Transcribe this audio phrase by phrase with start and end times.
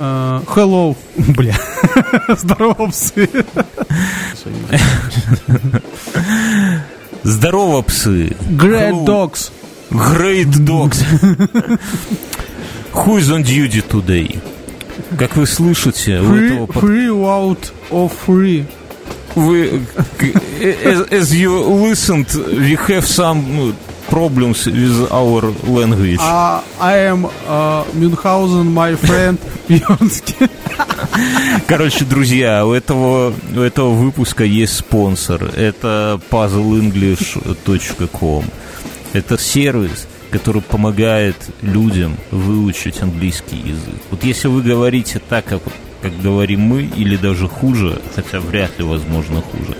[0.00, 0.96] Э, hello.
[1.16, 1.56] Бля.
[2.36, 3.28] Здорово, псы.
[7.24, 8.36] Здорово, псы.
[8.56, 9.04] Great Hello.
[9.04, 9.50] dogs.
[9.90, 11.02] Great dogs.
[12.92, 14.40] Who is on duty today?
[15.18, 18.66] Как вы слышите, у Free, этого под- free out of free.
[19.34, 19.80] вы,
[20.84, 23.74] as, as you listened, we have some ну,
[24.08, 26.18] problems with our language.
[26.20, 29.38] Uh, I am uh, Münchhausen, my friend.
[29.68, 30.48] Бьернский.
[31.66, 35.44] Короче, друзья, у этого, у этого выпуска есть спонсор.
[35.56, 38.44] Это puzzleenglish.com.
[39.12, 44.00] Это сервис, который помогает людям выучить английский язык.
[44.10, 45.60] Вот если вы говорите так, как,
[46.02, 49.76] как говорим мы, или даже хуже, хотя вряд ли возможно хуже,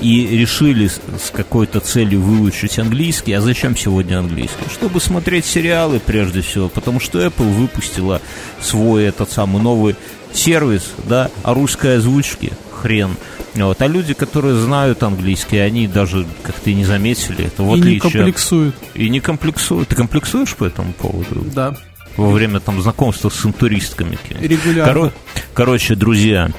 [0.00, 1.00] и решили с,
[1.32, 4.64] какой-то целью выучить английский, а зачем сегодня английский?
[4.72, 8.20] Чтобы смотреть сериалы прежде всего, потому что Apple выпустила
[8.60, 9.96] свой этот самый новый
[10.32, 13.16] сервис, да, а русской озвучки хрен.
[13.54, 13.80] Вот.
[13.80, 17.62] А люди, которые знают английский, они даже как-то и не заметили это.
[17.62, 18.74] В И не от- комплексует.
[18.94, 19.88] И не комплексуют.
[19.88, 21.42] Ты комплексуешь по этому поводу?
[21.54, 21.74] Да.
[22.18, 24.18] Во время там знакомства с интуристками?
[24.40, 24.92] Регулярно.
[24.92, 25.12] Коро-
[25.54, 26.50] Короче, друзья,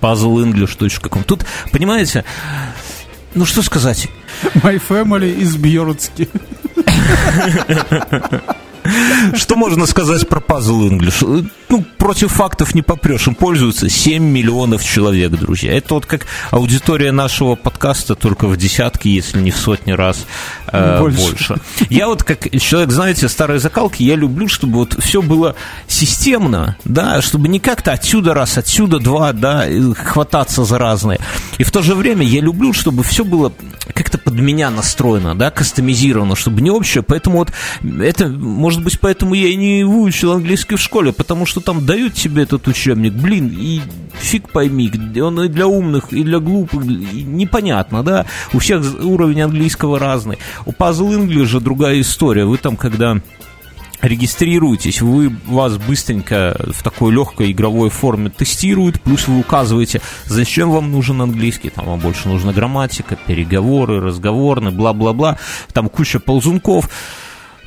[0.00, 1.24] puzzleenglish.com.
[1.24, 2.24] Тут, понимаете,
[3.34, 4.08] ну что сказать?
[4.54, 6.28] My family is Бьернский.
[9.34, 11.50] Что можно сказать про Puzzle English?
[11.68, 13.26] Ну, против фактов не попрешь.
[13.26, 15.72] Им пользуются 7 миллионов человек, друзья.
[15.72, 20.26] Это вот как аудитория нашего подкаста, только в десятки, если не в сотни раз
[20.68, 21.18] э, Больше.
[21.18, 21.56] больше.
[21.90, 25.56] Я вот как человек, знаете, старой закалки, я люблю, чтобы вот все было
[25.88, 31.18] системно, да, чтобы не как-то отсюда раз, отсюда два, да, хвататься за разные.
[31.58, 33.52] И в то же время я люблю, чтобы все было
[33.92, 37.02] как-то под меня настроено, да, кастомизировано, чтобы не общее.
[37.02, 41.55] Поэтому вот это, может быть, поэтому я и не выучил английский в школе, потому что
[41.60, 43.80] там дают тебе этот учебник, блин, и
[44.18, 44.90] фиг пойми,
[45.20, 50.38] он и для умных, и для глупых, и непонятно, да, у всех уровень английского разный.
[50.64, 53.20] У Puzzle English же другая история, вы там, когда
[54.02, 60.92] регистрируетесь, вы вас быстренько в такой легкой игровой форме тестируют, плюс вы указываете, зачем вам
[60.92, 65.38] нужен английский, там вам больше нужна грамматика, переговоры, разговорные, бла-бла-бла,
[65.72, 66.90] там куча ползунков,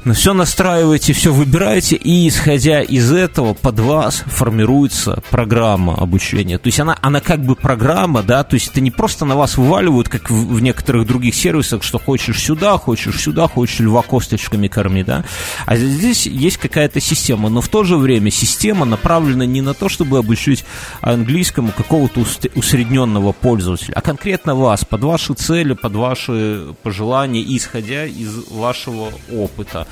[0.06, 6.58] но все настраиваете, все выбираете, и исходя из этого под вас формируется программа обучения.
[6.58, 9.58] То есть она, она как бы программа, да, то есть это не просто на вас
[9.58, 14.68] вываливают, как в, в некоторых других сервисах, что хочешь сюда, хочешь сюда, хочешь льва косточками
[14.68, 15.26] корми, да.
[15.66, 19.90] А здесь есть какая-то система, но в то же время система направлена не на то,
[19.90, 20.64] чтобы обучить
[21.02, 28.06] английскому какого-то ус- усредненного пользователя, а конкретно вас, под ваши цели, под ваши пожелания, исходя
[28.06, 29.88] из вашего опыта.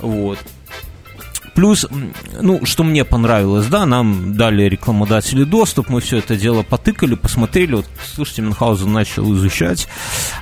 [0.00, 0.38] Вот.
[1.54, 1.86] Плюс,
[2.38, 7.76] ну, что мне понравилось, да, нам дали рекламодатели доступ, мы все это дело потыкали, посмотрели,
[7.76, 9.88] вот, слушайте, Мюнхгаузен начал изучать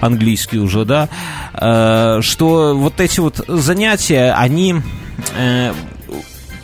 [0.01, 1.09] английский уже, да,
[1.55, 4.75] э, что вот эти вот занятия, они...
[5.37, 5.73] э,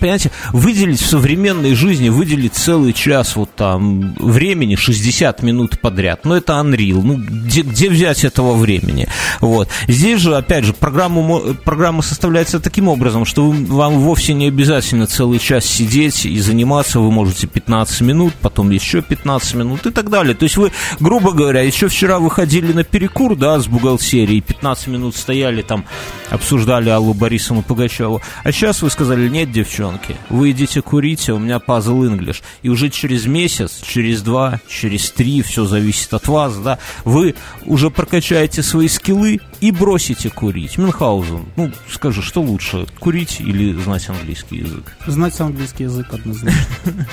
[0.00, 6.34] понимаете, выделить в современной жизни, выделить целый час вот там времени, 60 минут подряд, ну
[6.34, 9.06] это Unreal, ну где, где взять этого времени?
[9.41, 9.69] Вот.
[9.87, 14.49] Здесь же, опять же, программа, мо- программа составляется таким образом, что вы- вам вовсе не
[14.49, 19.91] обязательно целый час сидеть и заниматься, вы можете 15 минут, потом еще 15 минут и
[19.91, 20.34] так далее.
[20.34, 25.16] То есть вы, грубо говоря, еще вчера выходили на перекур, да, с бухгалтерией, 15 минут
[25.16, 25.84] стояли там,
[26.31, 29.90] обсуждали Аллу Борисовну Пугачеву, а сейчас вы сказали, нет, девчонки,
[30.28, 32.43] вы идите курите, у меня Puzzle English.
[32.62, 37.34] И уже через месяц, через два, через три, все зависит от вас, да, вы
[37.65, 40.78] уже прокачаете свои скиллы и бросите курить.
[40.78, 44.97] Мюнхгаузен, ну, скажи, что лучше, курить или знать английский язык?
[45.06, 46.61] Знать английский язык однозначно.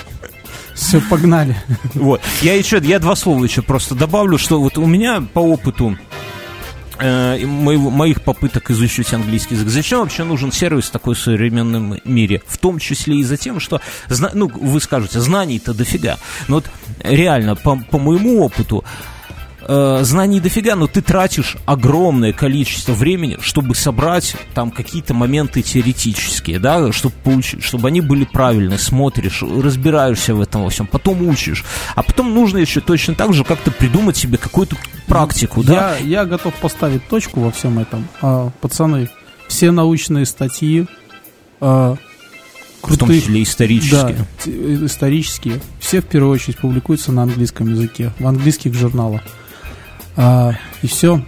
[0.73, 1.55] Все, погнали.
[1.95, 2.21] Вот.
[2.41, 5.97] Я еще, я два слова еще просто добавлю, что вот у меня по опыту
[6.99, 9.69] э, моих попыток изучить английский язык.
[9.69, 12.41] Зачем вообще нужен сервис в такой современном мире?
[12.47, 13.81] В том числе и за тем, что,
[14.33, 16.17] ну, вы скажете, знаний-то дофига.
[16.47, 16.65] Но вот
[17.03, 18.83] реально, по, по моему опыту,
[19.67, 26.59] э, знаний дофига, но ты тратишь огромное количество времени, чтобы собрать там какие-то моменты теоретические,
[26.59, 31.63] да, чтобы получить, чтобы они были правильные, смотришь, разбираешься в этом во всем, потом учишь,
[31.95, 34.75] а потом нужно еще точно так же как-то придумать себе какую-то
[35.07, 38.07] практику, да, Я, я готов поставить точку во всем этом.
[38.21, 39.09] А, пацаны,
[39.47, 40.87] все научные статьи,
[41.59, 41.95] а,
[42.81, 44.15] в том крутых, числе исторические.
[44.15, 49.21] да, э, исторические, все в первую очередь публикуются на английском языке, в английских журналах.
[50.17, 51.23] А, и все.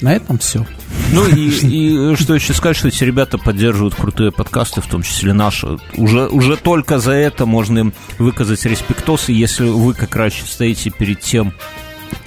[0.00, 0.66] На этом все.
[1.12, 5.32] Ну и, и что еще сказать, что эти ребята поддерживают крутые подкасты, в том числе
[5.32, 5.78] наши.
[5.96, 10.90] Уже, уже только за это можно им выказать респектос, и если вы как раз стоите
[10.90, 11.52] перед тем,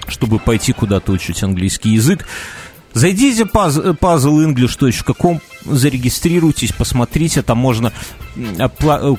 [0.08, 2.26] чтобы пойти куда-то учить английский язык,
[2.94, 7.92] Зайдите puzzleenglish.com, зарегистрируйтесь, посмотрите, там можно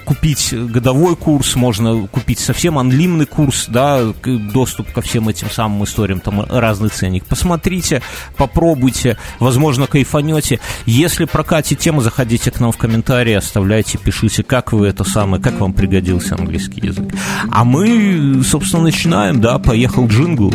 [0.04, 6.20] купить годовой курс, можно купить совсем анлимный курс, да, доступ ко всем этим самым историям,
[6.20, 7.26] там разный ценник.
[7.26, 8.02] Посмотрите,
[8.36, 10.60] попробуйте, возможно, кайфанете.
[10.86, 15.60] Если прокатит тему, заходите к нам в комментарии, оставляйте, пишите, как вы это самое, как
[15.60, 17.12] вам пригодился английский язык.
[17.50, 20.54] А мы, собственно, начинаем, да, поехал джингл.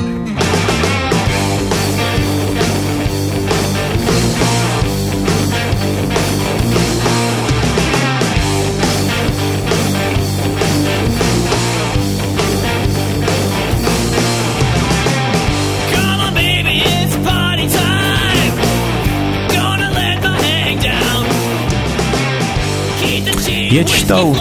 [23.76, 24.34] Я читал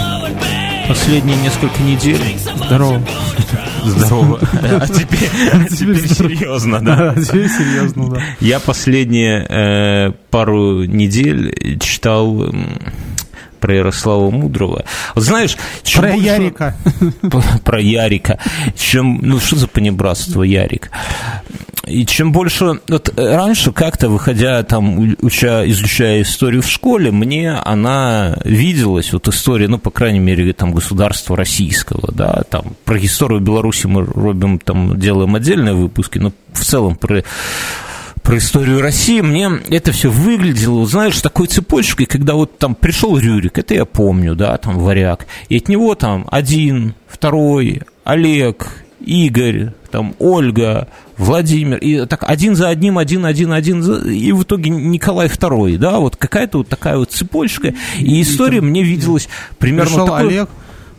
[0.87, 2.21] последние несколько недель.
[2.67, 3.01] Здорово.
[3.83, 4.39] Здорово.
[4.63, 7.09] А теперь, а теперь серьезно, да.
[7.11, 8.21] А теперь серьезно, да.
[8.39, 12.49] Я последние э, пару недель читал
[13.65, 14.85] про Ярослава Мудрого.
[15.15, 15.57] Вот знаешь...
[15.95, 16.27] Про больше...
[16.27, 16.75] Ярика.
[17.63, 18.37] Про Ярика.
[18.77, 19.19] Чем...
[19.23, 20.91] Ну, что за понебратство Ярик?
[21.87, 22.79] И чем больше...
[22.87, 29.67] Вот раньше как-то, выходя там, уча, изучая историю в школе, мне она виделась, вот история,
[29.67, 34.99] ну, по крайней мере, там, государства российского, да, там, про историю Беларуси мы робим, там,
[34.99, 37.23] делаем отдельные выпуски, но в целом про
[38.25, 43.59] про историю России, мне это все выглядело, знаешь, такой цепочкой, когда вот там пришел Рюрик,
[43.59, 48.67] это я помню, да, там варяг, и от него там один, второй, Олег,
[48.99, 50.87] Игорь, там Ольга,
[51.17, 55.99] Владимир, и так один за одним, один, один, один, и в итоге Николай II, да,
[55.99, 59.29] вот какая-то вот такая вот цепочка, и история мне виделась
[59.59, 60.27] примерно такой...
[60.29, 60.49] Олег,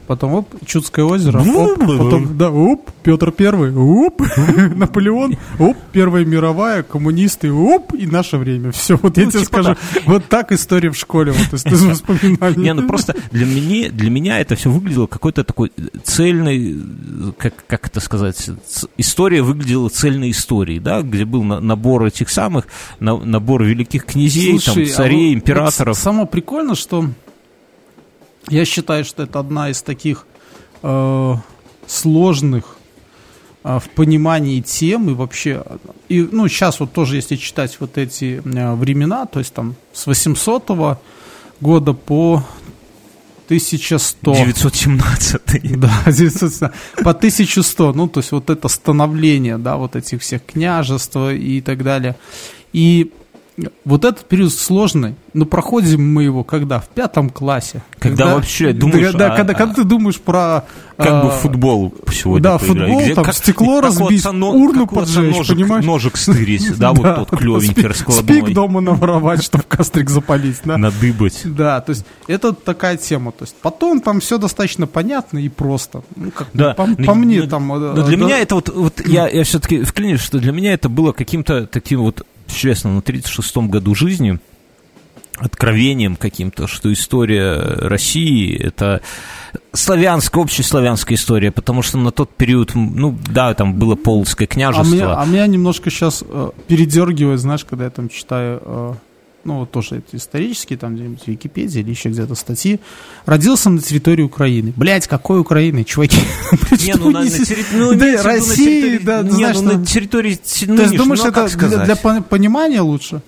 [0.06, 4.22] потом оп, Чудское озеро, оп, потом, да, оп, Петр Первый, оп,
[4.74, 8.72] Наполеон, оп, Первая мировая, коммунисты, оп, и наше время.
[8.72, 9.76] Все, вот я Ну, тебе типа скажу,
[10.06, 12.56] вот так история в школе, вот из воспоминаний.
[12.56, 15.72] Не, ну просто для меня, для меня это все выглядело какой-то такой
[16.04, 16.76] цельной,
[17.38, 18.50] как, как это сказать,
[18.96, 22.66] история выглядела цельной историей, да, где был на- набор этих самых,
[23.00, 25.96] на- набор великих князей, Слушай, там, а царей, вот- императоров.
[25.96, 27.06] вот самое прикольное, что
[28.48, 30.26] я считаю, что это одна из таких
[30.82, 31.34] э,
[31.86, 32.76] сложных
[33.64, 35.62] э, в понимании тем и вообще.
[36.08, 40.06] И, ну, сейчас вот тоже, если читать вот эти э, времена, то есть там с
[40.06, 40.98] 800
[41.60, 42.44] года по
[43.46, 44.34] 1100.
[44.34, 45.40] 917
[45.78, 46.72] Да, 900,
[47.02, 51.82] по 1100, ну, то есть вот это становление, да, вот этих всех княжеств и так
[51.82, 52.16] далее.
[52.72, 53.12] И
[53.84, 56.80] вот этот период сложный, но проходим мы его когда?
[56.80, 57.82] В пятом классе.
[57.98, 60.64] Когда вообще думаешь, Да, а- когда, а- когда ты думаешь про...
[60.98, 63.04] Как бы а, в футбол сегодня да, поиграли.
[63.04, 65.84] футбол, там стекло как у разбить, отца но- урну поджечь, ножик, понимаешь?
[65.84, 68.40] Ножик стырить, да, вот тот клевенький раскладной.
[68.40, 70.78] Спик дома наворовать, чтобы кострик запалить, да?
[70.78, 71.42] Надыбать.
[71.44, 73.32] Да, то есть это такая тема.
[73.32, 76.02] То есть потом там все достаточно понятно и просто.
[76.14, 76.74] Ну, как бы Да.
[76.74, 77.70] по, по мне там...
[77.74, 82.00] э, для меня это вот, я все-таки вклинюсь, что для меня это было каким-то таким
[82.00, 84.38] вот, честно, на 36-м году жизни,
[85.38, 89.02] откровением каким-то, что история России это
[89.72, 94.94] славянская, общеславянская история, потому что на тот период, ну да, там было полоцкое А княжество.
[94.94, 98.94] меня, а меня немножко сейчас э, передергивает, знаешь, когда я там читаю, э,
[99.46, 102.80] ну, вот тоже это исторические, там где-нибудь в Википедии или еще где-то статьи.
[103.24, 104.72] Родился на территории Украины.
[104.76, 106.18] Блять, какой Украины, чуваки?
[106.84, 110.34] Не, ну, на, ну, в виду на России, территории- да, не, ну, ну, на территории
[110.34, 113.22] То есть думаешь, ну, это для, понимания лучше?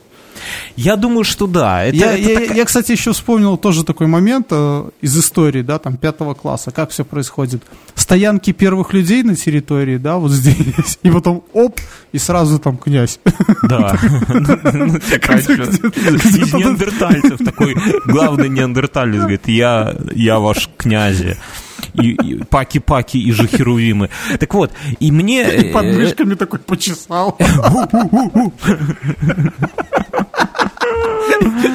[0.78, 1.84] Я думаю, что да.
[1.84, 5.62] Это, я, это я, такая- я, кстати, еще вспомнил тоже такой момент э, из истории,
[5.62, 7.64] да, там, пятого класса, как все происходит.
[7.96, 11.80] Стоянки первых людей на территории, да, вот здесь, и потом оп,
[12.12, 13.18] и сразу там князь.
[13.64, 13.98] Да.
[14.28, 14.96] Ну.
[14.98, 21.22] Из неандертальцев такой главный неандерталец говорит, я, я ваш князь.
[21.94, 24.10] И, паки-паки и же херувимы.
[24.38, 25.42] Так вот, и мне...
[25.56, 27.36] И под э, мышками такой почесал.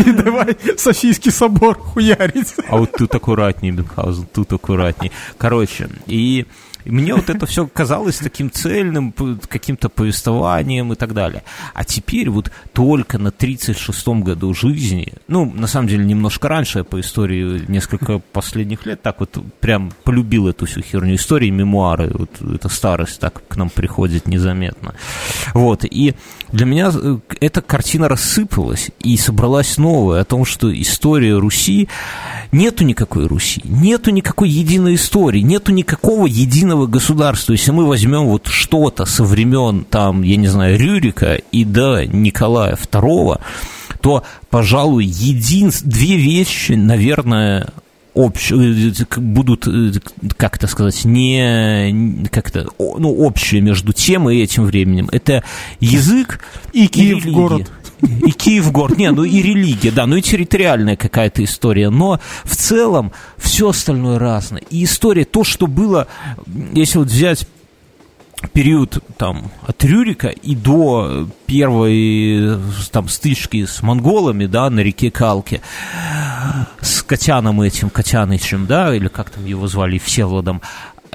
[0.06, 2.54] И давай Софийский собор хуярить.
[2.68, 5.12] А вот тут аккуратней, Бенхаузен, тут аккуратней.
[5.38, 6.46] Короче, и
[6.86, 9.14] мне вот это все казалось таким цельным,
[9.48, 11.44] каким-то повествованием и так далее.
[11.74, 16.84] А теперь вот только на 36-м году жизни, ну, на самом деле, немножко раньше я
[16.84, 21.16] по истории несколько последних лет так вот прям полюбил эту всю херню.
[21.16, 24.94] Истории, мемуары, вот эта старость так к нам приходит незаметно.
[25.54, 26.16] Вот, и
[26.54, 31.90] для меня э, эта картина рассыпалась и собралась новая о том, что история Руси,
[32.52, 37.54] нету никакой Руси, нету никакой единой истории, нету никакого единого государства.
[37.54, 42.76] Если мы возьмем вот что-то со времен, там, я не знаю, Рюрика и до Николая
[42.76, 43.42] II,
[44.02, 45.72] то, пожалуй, един...
[45.84, 47.70] две вещи, наверное,
[48.14, 49.92] общ, э, будут, э,
[50.38, 55.10] как это сказать, не как-то, ну, общее между тем и этим временем.
[55.12, 55.44] Это
[55.80, 56.40] язык
[56.74, 57.72] и Киев и город.
[58.02, 58.98] И Киев город.
[58.98, 61.90] Не, ну и религия, да, ну и территориальная какая-то история.
[61.90, 64.64] Но в целом все остальное разное.
[64.70, 66.08] И история, то, что было,
[66.74, 67.48] если вот взять
[68.50, 72.60] период там от Рюрика и до первой
[72.92, 75.62] там стычки с монголами, да, на реке Калке,
[76.82, 80.62] с Котяном этим, Котянычем, да, или как там его звали, Всеволодом,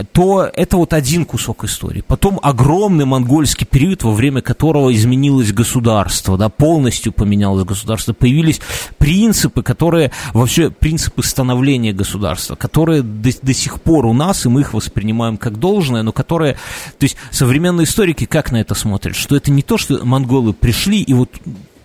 [0.05, 2.03] то это вот один кусок истории.
[2.07, 8.61] Потом огромный монгольский период, во время которого изменилось государство, да, полностью поменялось государство, появились
[8.99, 14.61] принципы, которые, вообще принципы становления государства, которые до, до сих пор у нас, и мы
[14.61, 16.55] их воспринимаем как должное, но которые,
[16.99, 21.03] то есть современные историки как на это смотрят, что это не то, что монголы пришли
[21.03, 21.31] и вот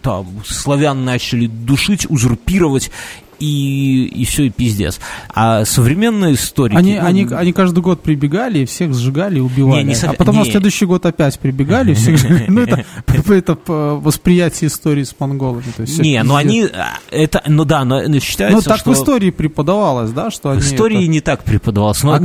[0.03, 2.91] там славян начали душить, узурпировать
[3.39, 5.00] и, и все, и пиздец.
[5.33, 6.77] А современные историки...
[6.77, 9.83] Они, ну, они, они каждый год прибегали, и всех сжигали и убивали.
[9.83, 10.39] Не, не, а потом не.
[10.39, 12.45] на следующий год опять прибегали, всех сжигали.
[12.53, 12.86] Ну, это,
[13.33, 15.63] это восприятие истории с монголами.
[16.01, 16.63] Не, ну они...
[16.63, 20.31] А, это, ну да, но считается, Ну так в истории преподавалось, да?
[20.31, 22.03] что В истории не так преподавалось.
[22.03, 22.19] Но, а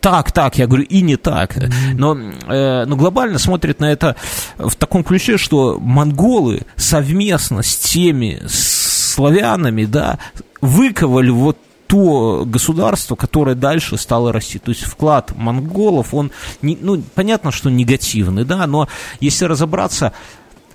[0.00, 1.56] так, так, я говорю, и не так.
[1.94, 4.16] Но, э, но глобально смотрят на это
[4.58, 10.18] в таком ключе, что монголы совместно с теми, с славянами, да,
[10.60, 14.58] выковали вот то государство, которое дальше стало расти.
[14.58, 16.32] То есть вклад монголов, он,
[16.62, 18.88] не, ну, понятно, что негативный, да, но
[19.20, 20.12] если разобраться,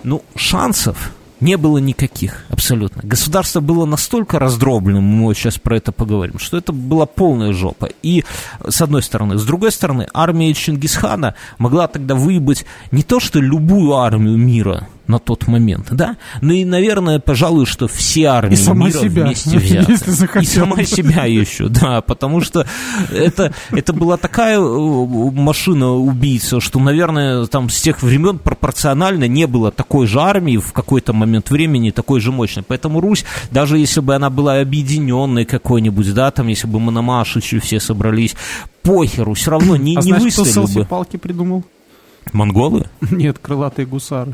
[0.04, 3.02] ну, шансов не было никаких, абсолютно.
[3.04, 7.90] Государство было настолько раздробленным, мы сейчас про это поговорим, что это была полная жопа.
[8.04, 8.24] И
[8.68, 9.38] с одной стороны.
[9.38, 15.20] С другой стороны, армия Чингисхана могла тогда выебать не то, что любую армию мира, на
[15.20, 16.18] тот момент, да?
[16.42, 19.94] Ну и, наверное, пожалуй, что все армии и сама мира себя, вместе взяты.
[20.42, 22.66] И сама себя еще, да, потому что
[23.12, 29.72] это, это была такая э, машина-убийца, что, наверное, там с тех времен пропорционально не было
[29.72, 32.64] такой же армии в какой-то момент времени, такой же мощной.
[32.68, 37.80] Поэтому Русь, даже если бы она была объединенной какой-нибудь, да, там, если бы Мономашичи все
[37.80, 38.36] собрались,
[38.82, 40.86] похеру, все равно не, а не знаешь, выстоял кто бы.
[40.86, 41.64] палки придумал?
[42.34, 42.88] Монголы?
[43.12, 44.34] Нет, крылатые гусары.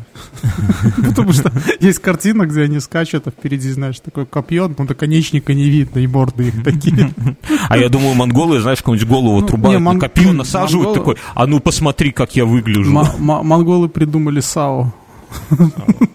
[0.98, 5.70] Потому что есть картина, где они скачут, а впереди, знаешь, такое копье, но наконечника не
[5.70, 7.14] видно, и морды их такие.
[7.70, 11.60] А я думаю, монголы, знаешь, какую-нибудь голову ну, отрубают, на копье насаживают такой, а ну
[11.60, 12.92] посмотри, как я выгляжу.
[13.18, 14.94] Монголы придумали САУ.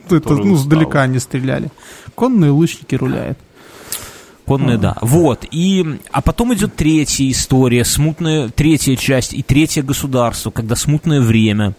[0.08, 1.70] Это, ну, сдалека они стреляли.
[2.14, 3.38] Конные лучники руляют.
[4.46, 4.96] Конная, да.
[5.00, 5.46] Вот.
[5.50, 11.74] И, а потом идет третья история, смутная, третья часть и третье государство, когда смутное время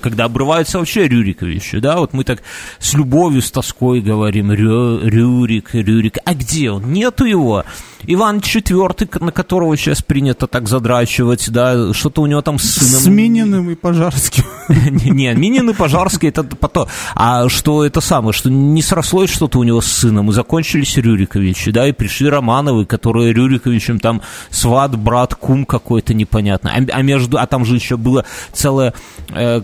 [0.00, 2.42] когда обрываются вообще Рюриковичи, да, вот мы так
[2.78, 6.92] с любовью, с тоской говорим, Рю, Рюрик, Рюрик, а где он?
[6.92, 7.64] Нету его.
[8.06, 13.00] Иван IV, на которого сейчас принято так задрачивать, да, что-то у него там с сыном...
[13.00, 14.44] С Мининым и Пожарским.
[14.68, 16.88] Не, Минин и Пожарский это потом.
[17.14, 21.70] А что это самое, что не срослось что-то у него с сыном, и закончились Рюриковичи,
[21.70, 26.72] да, и пришли Романовы, которые Рюриковичем там сват, брат, кум какой-то непонятный.
[26.72, 28.94] А, а между, а там же еще было целое
[29.30, 29.62] э,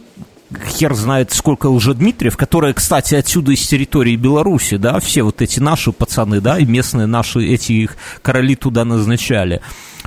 [0.67, 5.61] хер знает сколько уже Дмитриев, которые, кстати, отсюда из территории Беларуси, да, все вот эти
[5.61, 9.61] наши пацаны, да, и местные наши эти их короли туда назначали.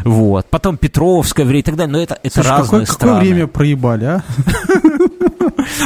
[0.03, 0.47] Вот.
[0.49, 1.91] Потом Петровское время и так далее.
[1.91, 3.13] Но это, это Слушай, разные какое, страны.
[3.13, 4.23] Какое время проебали, а?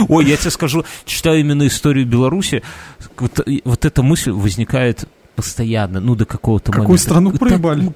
[0.09, 2.61] Ой, я тебе скажу, читаю именно историю Беларуси,
[3.17, 5.05] вот, вот эта мысль возникает
[5.41, 7.03] постоянно, ну, до какого-то Какую момента.
[7.09, 7.91] Какую страну проебали?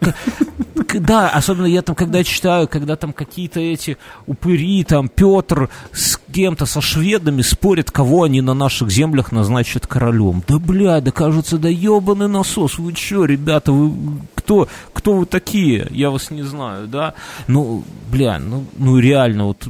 [0.99, 6.65] Да, особенно я там, когда читаю, когда там какие-то эти упыри, там, Петр с кем-то,
[6.65, 10.43] со шведами спорят, кого они на наших землях назначат королем.
[10.47, 13.93] Да, бля, да кажется, да ебаный насос, вы что, ребята, вы
[14.33, 15.87] кто, кто вы такие?
[15.91, 17.13] Я вас не знаю, да?
[17.47, 19.67] Ну, бля, ну, ну реально, вот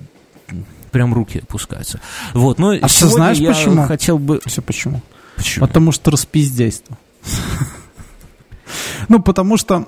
[0.91, 1.99] прям руки опускаются.
[2.33, 3.83] Вот, но а ты знаешь я почему?
[3.83, 4.39] хотел бы...
[4.45, 5.01] Все почему?
[5.35, 5.67] Почему?
[5.67, 6.97] Потому что распиздяйство.
[9.07, 9.85] Ну, потому что,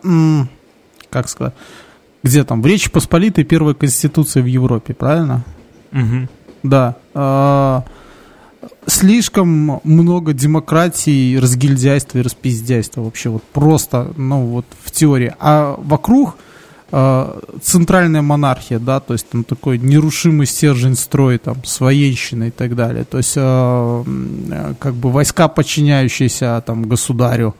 [1.09, 1.55] как сказать,
[2.23, 5.43] где там, в Речи Посполитой первая конституция в Европе, правильно?
[5.91, 6.27] Угу.
[6.63, 6.97] Да.
[7.13, 7.83] А,
[8.85, 15.33] слишком много демократии, разгильдяйства и распиздяйства вообще вот просто, ну вот в теории.
[15.39, 16.37] А вокруг
[16.89, 22.75] центральная монархия, да, то есть там такой нерушимый стержень строй, там, с военщиной и так
[22.75, 23.03] далее.
[23.03, 27.55] То есть э, как бы войска, подчиняющиеся там государю,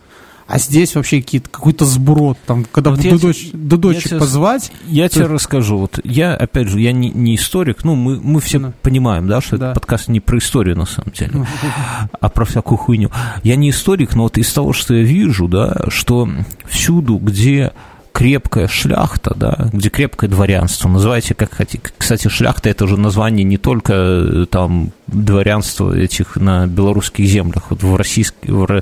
[0.48, 4.72] а здесь вообще какие-то, какой-то сброд, там, когда вот до, дочь, до дочек я позвать.
[4.88, 8.60] Я тебе расскажу, вот я, опять же, я не, не историк, ну, мы, мы все
[8.60, 8.72] да.
[8.81, 9.72] понимаем, да, что да.
[9.72, 11.46] этот подкаст не про историю, на самом деле,
[12.22, 13.12] а про всякую хуйню.
[13.43, 16.29] Я не историк, но вот из того, что я вижу, да, что
[16.65, 17.74] всюду, где
[18.18, 21.84] крепкая шляхта, да, где крепкое дворянство, называйте как хотите.
[21.96, 27.84] Кстати, шляхта это уже название не только э, там дворянства этих на белорусских землях, вот
[27.84, 28.82] в российских, в,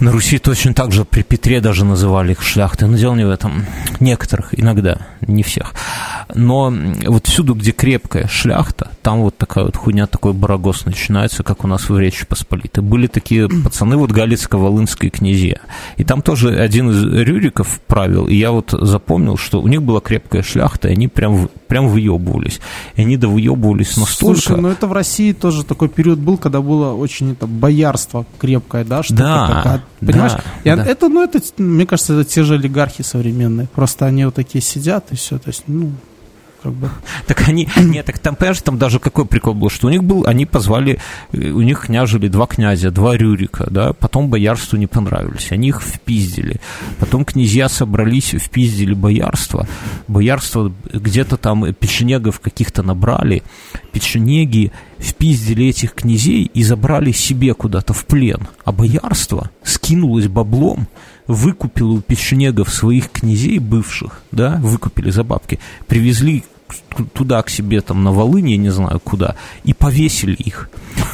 [0.00, 3.30] на Руси точно так же при Петре даже называли их шляхты, но дело не в
[3.30, 3.64] этом.
[4.00, 5.74] Некоторых, иногда, не всех.
[6.34, 6.72] Но
[7.06, 11.68] вот всюду, где крепкая шляхта, там вот такая вот хуйня, такой барагос начинается, как у
[11.68, 12.82] нас в Речи Посполитой.
[12.82, 15.58] Были такие пацаны, вот Галицко-Волынские князья.
[15.96, 20.00] И там тоже один из Рюриков правил, и я вот запомнил, что у них была
[20.00, 22.60] крепкая шляхта, и они прям, прям выебывались.
[22.94, 24.40] И они довыебывались настолько...
[24.40, 28.84] Слушай, ну это в России тоже такой период был, когда было очень это боярство крепкое,
[28.84, 29.02] да?
[29.02, 30.32] Что да, Понимаешь?
[30.64, 30.86] Да, да.
[30.86, 33.66] Это, ну, это, мне кажется, это те же олигархи современные.
[33.74, 35.38] Просто они вот такие сидят и все.
[35.38, 35.90] То есть, ну,
[36.64, 36.88] как бы.
[37.26, 40.24] Так они, нет, так там, понимаешь, там даже какой прикол был, что у них был,
[40.26, 40.98] они позвали,
[41.32, 45.82] э, у них княжили два князя, два Рюрика, да, потом боярству не понравились, они их
[45.82, 46.60] впиздили,
[46.98, 49.68] потом князья собрались, впиздили боярство,
[50.08, 53.42] боярство где-то там печенегов каких-то набрали,
[53.92, 60.88] печенеги впиздили этих князей и забрали себе куда-то в плен, а боярство скинулось баблом,
[61.26, 66.44] выкупило у печенегов своих князей бывших, да, выкупили за бабки, привезли
[67.12, 70.70] туда к себе, там, на Волыне, я не знаю куда, и повесили их.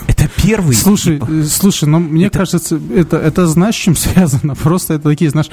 [0.09, 0.75] Это первый...
[0.75, 1.45] Слушай, типа...
[1.49, 2.39] слушай, но мне это...
[2.39, 4.55] кажется, это, это знаешь, с чем связано?
[4.55, 5.51] Просто это такие, знаешь,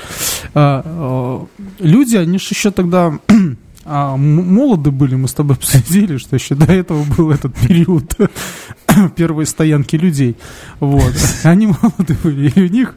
[0.53, 1.45] а, а,
[1.79, 3.17] люди, они же еще тогда
[3.85, 8.15] а, молоды были, мы с тобой обсудили, что еще до этого был этот период
[9.15, 10.35] первой стоянки людей.
[10.79, 11.13] Вот.
[11.43, 12.95] Они молоды были, и у них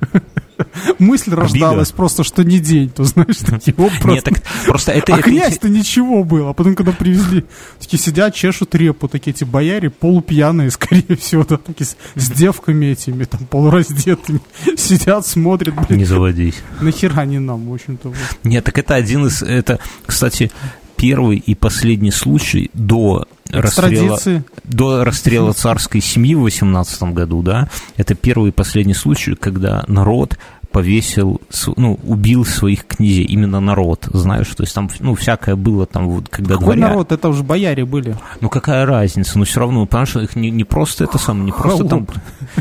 [0.98, 1.96] мысль рождалась Обида.
[1.96, 4.08] просто, что не день, то знаешь, такие просто...
[4.08, 5.28] Нет, так, просто это, а это...
[5.28, 7.44] князь-то ничего был, а потом, когда привезли,
[7.78, 12.86] такие сидят, чешут репу, такие эти бояре полупьяные, скорее всего, да, такие с, с девками
[12.86, 14.40] этими, там, полураздетыми,
[14.76, 15.99] сидят, смотрят, блин.
[15.99, 16.56] Не заводись.
[16.80, 18.08] Нахера не нам, в общем-то.
[18.08, 18.16] Вот.
[18.44, 20.50] Нет, так это один из, это, кстати,
[20.96, 24.19] первый и последний случай до расстрела,
[24.65, 30.39] до расстрела царской семьи в 18 году, да, это первый и последний случай, когда народ
[30.71, 31.41] повесил,
[31.76, 36.28] ну, убил своих князей, именно народ, знаешь, то есть там, ну, всякое было там, вот,
[36.28, 36.89] когда Какой дворя...
[36.89, 37.13] народ?
[37.13, 38.17] Это уже бояре были.
[38.41, 41.84] Ну, какая разница, ну, все равно, понимаешь, их не, не просто это самое, не просто
[41.84, 42.06] там,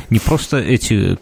[0.09, 1.17] не просто эти,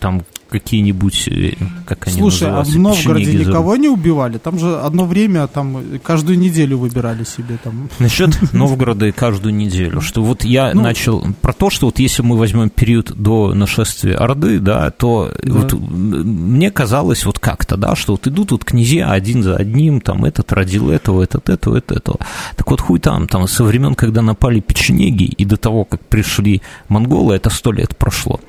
[0.00, 1.52] там, какие-нибудь, э,
[1.86, 4.38] как они Слушай, а в Новгороде никого не убивали?
[4.38, 7.88] Там же одно время, там, каждую неделю выбирали себе там.
[7.98, 12.22] Насчет Новгорода и каждую неделю, что вот я ну, начал про то, что вот если
[12.22, 15.52] мы возьмем период до нашествия Орды, да, то да.
[15.52, 20.24] вот мне казалось вот как-то, да, что вот идут тут князья один за одним, там,
[20.24, 22.18] этот родил этого, этот этого, этот этого.
[22.56, 26.62] Так вот хуй там, там, со времен, когда напали печенеги и до того, как пришли
[26.88, 28.40] монголы, это сто лет прошло.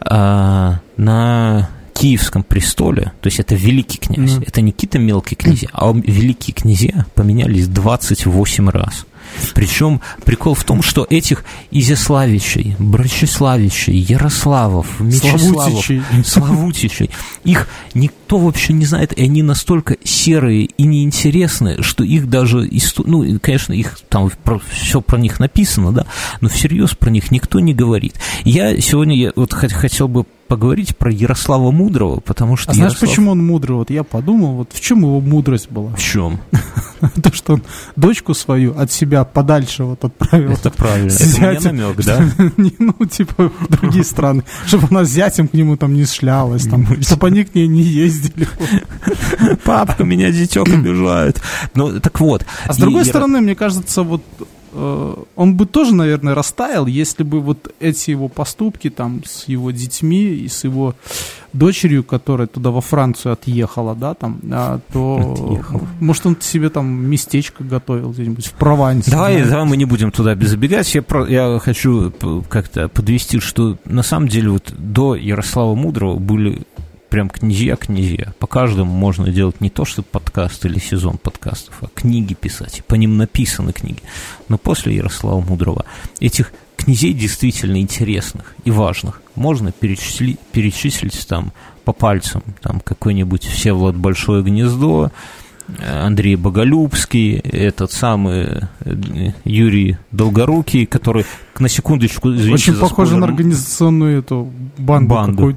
[0.00, 4.44] А, на Киевском престоле, то есть это великий князь, mm.
[4.46, 9.06] это не какие-то мелкие князья, а великие князья поменялись 28 раз.
[9.54, 15.84] Причем прикол в том, что этих Изяславичей, Брачеславичей, Ярославов, Мечиславов,
[16.24, 17.10] Славутичей,
[17.44, 23.38] их никто вообще не знает, и они настолько серые и неинтересные, что их даже, ну,
[23.40, 26.06] конечно, их там про, все про них написано, да,
[26.40, 28.14] но всерьез про них никто не говорит.
[28.44, 32.72] Я сегодня я вот хотел бы поговорить про Ярослава Мудрого, потому что...
[32.72, 32.98] А Ярослав...
[32.98, 33.76] знаешь, почему он мудрый?
[33.76, 35.92] Вот я подумал, вот в чем его мудрость была?
[35.92, 36.40] В чем?
[37.22, 37.62] То, что он
[37.94, 40.50] дочку свою от себя подальше вот отправил.
[40.50, 41.12] Это правильно.
[41.12, 42.24] Это намек, да?
[42.80, 44.42] Ну, типа, в другие страны.
[44.66, 47.82] Чтобы она с зятем к нему там не шлялась, там, чтобы они к ней не
[47.82, 48.48] ездили.
[49.62, 51.40] Папка, меня зятек обижает.
[51.76, 52.44] Ну, так вот.
[52.66, 54.22] А с другой стороны, мне кажется, вот
[54.72, 60.22] он бы тоже, наверное, растаял, если бы вот эти его поступки там с его детьми
[60.22, 60.94] и с его
[61.52, 65.82] дочерью, которая туда во Францию отъехала, да, там, а, то Отъехала.
[65.98, 69.10] может он себе там местечко готовил где-нибудь в Провансе.
[69.10, 69.48] Давай, знаешь.
[69.48, 70.94] давай мы не будем туда забегать.
[70.94, 72.12] Я, про, я хочу
[72.48, 76.62] как-то подвести, что на самом деле вот до Ярослава Мудрого были
[77.10, 78.32] прям князья-князья.
[78.38, 82.82] По каждому можно делать не то, что подкаст или сезон подкастов, а книги писать.
[82.86, 84.00] По ним написаны книги.
[84.48, 85.84] Но после Ярослава Мудрого
[86.20, 91.52] этих князей действительно интересных и важных можно перечисли- перечислить там
[91.84, 92.42] по пальцам.
[92.62, 95.10] Там какой-нибудь Всеволод Большое Гнездо,
[95.78, 101.24] Андрей Боголюбский, этот самый э, Юрий Долгорукий, который,
[101.58, 105.42] на секундочку, извините Очень за похоже на спойлер, организационную эту банду, Банду.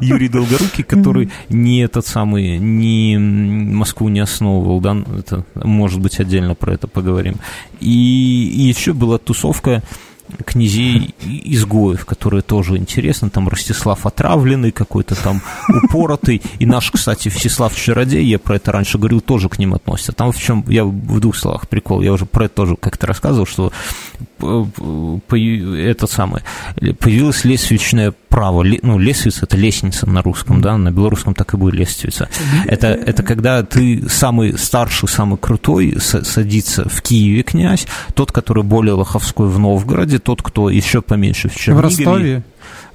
[0.00, 6.54] Юрий Долгорукий, который не этот самый, не Москву не основывал, да, это, может быть, отдельно
[6.54, 7.36] про это поговорим.
[7.80, 9.82] И еще была тусовка
[10.44, 17.74] князей изгоев, которые тоже интересны, там Ростислав Отравленный какой-то там упоротый, и наш, кстати, Всеслав
[17.74, 20.12] Чародей, я про это раньше говорил, тоже к ним относится.
[20.12, 23.46] Там в чем, я в двух словах прикол, я уже про это тоже как-то рассказывал,
[23.46, 23.72] что
[24.40, 24.64] э,
[25.90, 26.44] это самое,
[26.98, 31.74] появилось лесвичное право, ну, лесвица это лестница на русском, да, на белорусском так и будет
[31.74, 32.28] лестница.
[32.66, 38.94] Это, это когда ты самый старший, самый крутой, садится в Киеве князь, тот, который более
[38.94, 41.80] лоховской в Новгороде, тот, кто еще поменьше в В.
[41.80, 42.42] Ростове.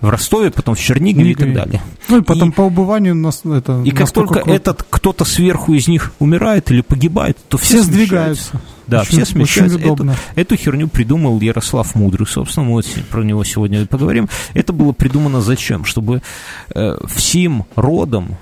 [0.02, 1.82] В Ростове, потом в Чернигове и так далее.
[2.10, 4.52] Ну и потом И- по убыванию нас это И как только круто.
[4.52, 8.60] этот кто-то сверху из них умирает или погибает, то все, все сдвигаются.
[8.88, 9.78] Да, Очень- все смещаются.
[9.78, 10.16] Очень удобно.
[10.36, 14.28] Эту херню придумал Ярослав Мудрый, собственно, мы вот про него сегодня поговорим.
[14.54, 15.86] Это было придумано зачем?
[15.86, 16.22] Чтобы
[16.74, 18.38] э, всем родом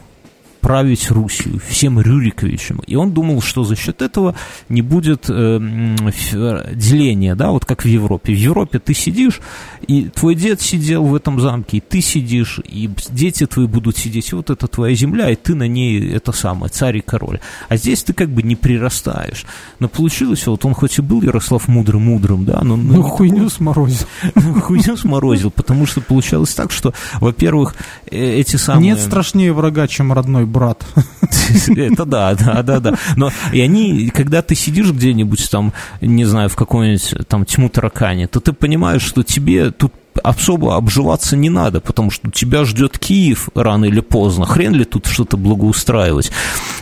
[0.59, 2.81] править Русью, всем Рюриковичем.
[2.87, 4.35] И он думал, что за счет этого
[4.67, 5.59] не будет э,
[6.07, 8.33] ф- деления, да, вот как в Европе.
[8.33, 9.39] В Европе ты сидишь,
[9.87, 14.31] и твой дед сидел в этом замке, и ты сидишь, и дети твои будут сидеть,
[14.31, 17.39] и вот это твоя земля, и ты на ней это самое, царь и король.
[17.69, 19.45] А здесь ты как бы не прирастаешь.
[19.79, 22.75] Но получилось, вот он хоть и был Ярослав Мудрым мудрым, да, но...
[22.75, 24.07] Ну, хуйню сморозил.
[24.61, 27.75] хуйню сморозил, потому что получалось так, что, во-первых,
[28.09, 28.91] э, эти самые...
[28.91, 30.85] Нет страшнее врага, чем родной брат.
[31.67, 32.93] Это да, да, да, да.
[33.15, 38.27] Но и они, когда ты сидишь где-нибудь там, не знаю, в какой-нибудь там тьму таракане,
[38.27, 43.49] то ты понимаешь, что тебе тут особо обживаться не надо, потому что тебя ждет Киев
[43.55, 44.45] рано или поздно.
[44.45, 46.31] Хрен ли тут что-то благоустраивать.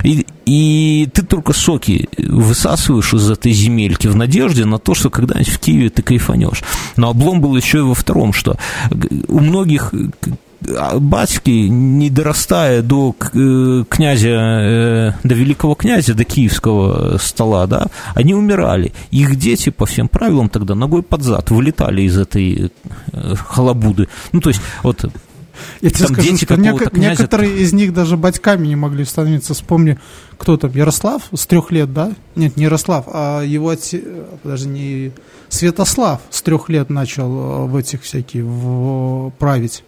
[0.04, 5.50] И, и ты только соки высасываешь из этой земельки в надежде на то, что когда-нибудь
[5.50, 6.64] в Киеве ты кайфанешь.
[6.96, 8.58] Но облом был еще и во втором, что
[9.28, 9.94] у многих
[10.62, 18.34] батьки, не дорастая до э, князя, э, до великого князя, до киевского стола, да, они
[18.34, 18.94] умирали.
[19.12, 22.72] Их дети по всем правилам тогда ногой под зад вылетали из этой
[23.14, 24.08] э, халабуды.
[24.32, 25.06] Ну, то есть, вот
[25.82, 29.06] Я тебе Там скажу, дети что неко- князя- некоторые из них даже батьками не могли
[29.06, 29.54] становиться.
[29.54, 29.98] Вспомни,
[30.38, 32.12] кто там, Ярослав с трех лет, да?
[32.36, 34.02] Нет, не Ярослав, а его отец,
[34.44, 35.12] подожди, не
[35.50, 39.84] Святослав с трех лет начал в этих всякие в, править.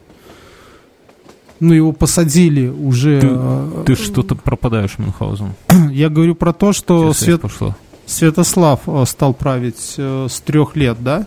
[1.60, 3.20] Ну, его посадили уже.
[3.20, 5.54] Ты- э, ты что-то пропадаешь, Мюнхгаузен.
[5.92, 7.42] Я говорю про то, что Свет-.
[8.06, 11.26] Святослав э, стал править э, с трех лет, да?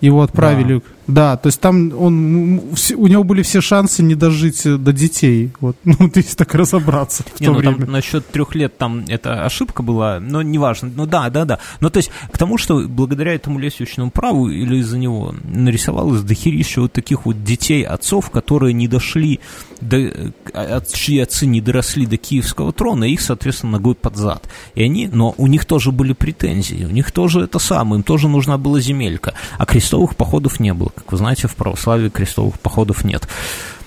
[0.00, 0.76] Его отправили.
[0.78, 0.82] Да,
[1.14, 2.60] то есть там он,
[2.96, 5.50] у него были все шансы не дожить э, до детей.
[5.60, 7.76] Вот, ну, вот если так разобраться в Не, то ну время.
[7.78, 10.90] там насчет трех лет там это ошибка была, но неважно.
[10.94, 11.58] Ну да, да, да.
[11.80, 16.82] Ну то есть к тому, что благодаря этому лесвичному праву или из-за него нарисовалось дохерища
[16.82, 19.40] вот таких вот детей, отцов, которые не дошли,
[19.80, 24.48] до, э, чьи отцы не доросли до киевского трона, их, соответственно, ногой под зад.
[24.74, 28.28] И они, но у них тоже были претензии, у них тоже это самое, им тоже
[28.28, 30.92] нужна была земелька, а крестовых походов не было.
[31.00, 33.26] Как вы знаете, в православии крестовых походов нет.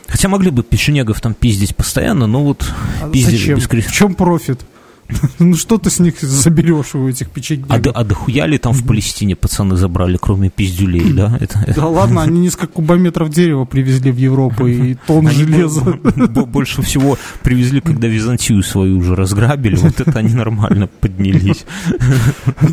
[0.07, 2.69] Хотя могли бы печенегов там пиздить постоянно, но вот
[3.01, 3.55] А пиздили зачем?
[3.57, 4.61] без крест- В чем профит?
[5.39, 7.69] Ну что ты с них заберешь у этих печеньгов?
[7.69, 11.37] А, а дохуя ли там в Палестине пацаны забрали, кроме пиздюлей, да?
[11.41, 15.81] Это, Да ладно, они несколько кубометров дерева привезли в Европу и тонн Они железа.
[15.81, 21.65] бо- бо- больше всего привезли, когда Византию свою уже разграбили, вот это они нормально поднялись.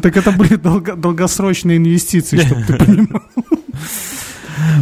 [0.02, 3.22] Так это были долго- долгосрочные инвестиции, чтобы ты понимал.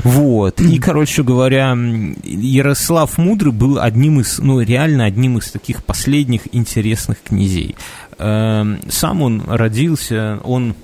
[0.05, 0.61] Вот.
[0.61, 1.77] И, короче говоря,
[2.25, 7.77] Ярослав Мудрый был одним из, ну, реально одним из таких последних интересных князей.
[8.19, 10.75] Эм, Сам он родился, он...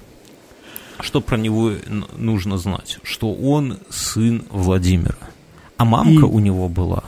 [1.00, 1.72] Что про него
[2.16, 2.98] нужно знать?
[3.02, 5.16] Что он сын Владимира.
[5.76, 7.02] А мамка И- у него была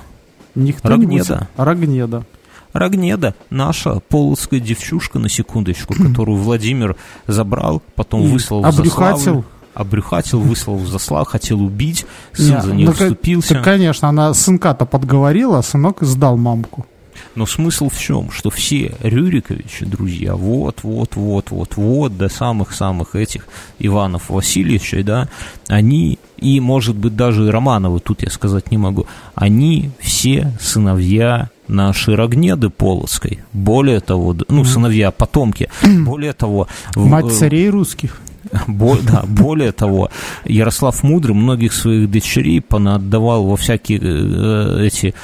[0.54, 1.48] Никто Рогнеда.
[1.56, 2.26] не Рогнеда.
[2.72, 6.96] Рогнеда, наша полоцкая девчушка, на секундочку, которую Владимир
[7.26, 9.44] забрал, потом выслал в Заславль.
[9.76, 10.40] Обрюхатил.
[10.40, 13.54] выслал в заслав, хотел убить, сын Не, за нее ну, как- вступился.
[13.54, 16.86] так, конечно, она сынка-то подговорила, а сынок сдал мамку.
[17.34, 18.30] Но смысл в чем?
[18.30, 23.46] Что все Рюриковичи, друзья, вот, вот, вот, вот, вот, до самых-самых этих
[23.78, 25.28] Иванов Васильевичей, да,
[25.68, 31.50] они, и, может быть, даже и Романовы, тут я сказать не могу, они все сыновья
[31.68, 33.40] нашей Рогнеды Полоцкой.
[33.52, 35.68] Более того, ну, сыновья, потомки.
[35.82, 36.68] Более того...
[36.94, 38.20] Мать царей русских.
[38.66, 40.10] Бо- да, более того,
[40.44, 45.14] Ярослав Мудрый многих своих дочерей понаотдавал во всякие э, эти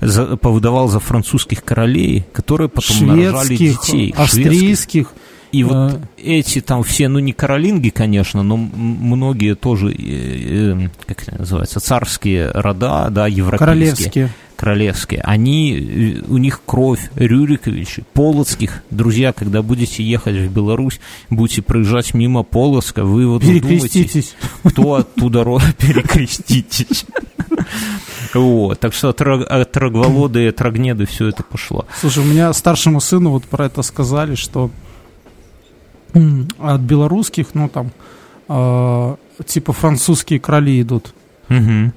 [0.00, 4.14] за, повыдавал за французских королей, которые потом нарожали Шведских, детей.
[4.26, 5.12] Шведских.
[5.54, 11.22] И вот эти там все, ну не каролинги, конечно, но многие тоже, э, э, как
[11.22, 14.30] это называется, царские рода, да, европейские Королевские.
[14.56, 18.82] королевские, они, э, у них кровь Рюриковичей, Полоцких.
[18.90, 20.98] Друзья, когда будете ехать в Беларусь,
[21.30, 24.34] будете проезжать мимо Полоцка, вы вот думаете, Перекреститесь.
[24.64, 27.04] кто оттуда родом, перекреститесь.
[28.34, 31.86] Вот, так что от, от Рогволода и от Рогнеды все это пошло.
[32.00, 34.72] Слушай, у меня старшему сыну вот про это сказали, что
[36.58, 37.90] от белорусских, ну там,
[38.48, 41.14] э, типа французские короли идут.
[41.48, 41.92] Мгм.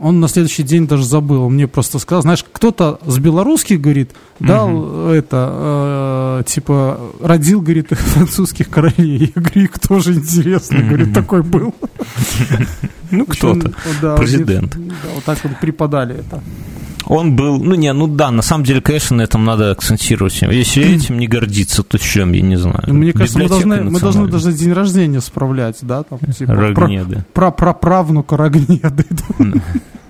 [0.00, 1.42] Он на следующий день даже забыл.
[1.42, 7.88] Он мне просто сказал, знаешь, кто-то с белорусских, говорит, дал это, э, типа, родил, говорит,
[7.90, 9.32] французских королей.
[9.34, 11.74] Я говорю, и кто же, интересно, говорит, такой был.
[13.10, 13.72] Ну, кто-то.
[14.02, 14.76] да, Президент.
[14.76, 16.42] Да, вот так вот преподали это.
[17.06, 20.40] Он был, ну не, ну да, на самом деле, конечно, на этом надо акцентировать.
[20.42, 22.84] Если этим не гордиться, то чем, я не знаю.
[22.86, 26.74] И Мне кажется, мы должны, мы должны даже день рождения справлять, да, там, типа, про,
[26.74, 27.24] Рогнеды.
[27.32, 29.04] про, про правнука Рогнеды.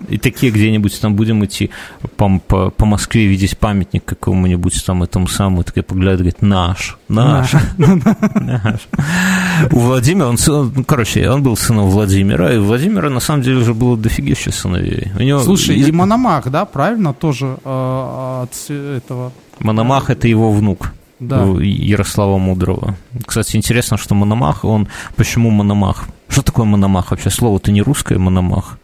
[0.08, 1.70] И такие где-нибудь там будем идти
[2.16, 7.52] по, по, по Москве видеть памятник какому-нибудь там этому самому, такие поглядывают, говорит, наш, наш,
[7.76, 8.88] наш.
[9.72, 13.58] У Владимира, он, ну, короче, он был сыном Владимира, и у Владимира на самом деле
[13.58, 15.12] уже было дофигища сыновей.
[15.18, 20.92] У него Слушай, и Мономах, да, правильно, тоже э, от этого, Мономах это его внук.
[21.20, 21.44] да.
[21.60, 22.96] Ярослава Мудрого.
[23.26, 24.88] Кстати, интересно, что Мономах, он...
[25.16, 26.04] Почему Мономах?
[26.28, 27.30] Что такое Мономах вообще?
[27.30, 28.78] Слово-то не русское, Мономах.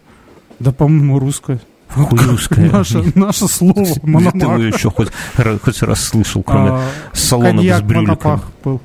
[0.58, 1.60] Да, по-моему, русское.
[1.88, 2.70] Хуй русское.
[2.70, 5.08] Наше, наше слово, Где ты его еще хоть,
[5.62, 8.06] хоть раз слышал, кроме А, салона коньяк с?
[8.06, 8.80] Монопах был.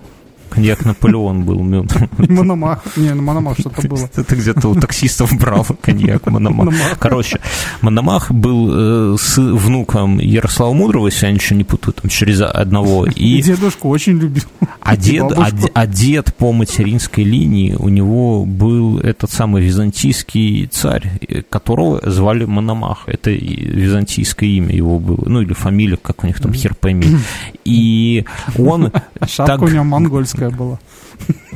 [0.49, 1.59] Коньяк Наполеон был.
[2.17, 2.83] Мономах.
[2.97, 4.09] Не, ну Мономах что-то было.
[4.15, 6.73] Это где-то у таксистов брал коньяк Мономах.
[6.99, 7.39] Короче,
[7.81, 13.05] Мономах был э, с внуком Ярослава Мудрого, если я ничего не путаю, там через одного.
[13.05, 14.43] И дедушку очень любил.
[14.81, 21.11] А дед, а, а дед по материнской линии, у него был этот самый византийский царь,
[21.27, 23.03] э, которого звали Мономах.
[23.05, 27.17] Это византийское имя его было, ну или фамилия, как у них там, хер пойми.
[27.65, 28.25] И
[28.57, 28.91] он
[29.27, 30.79] шапка так- у него монгольская была.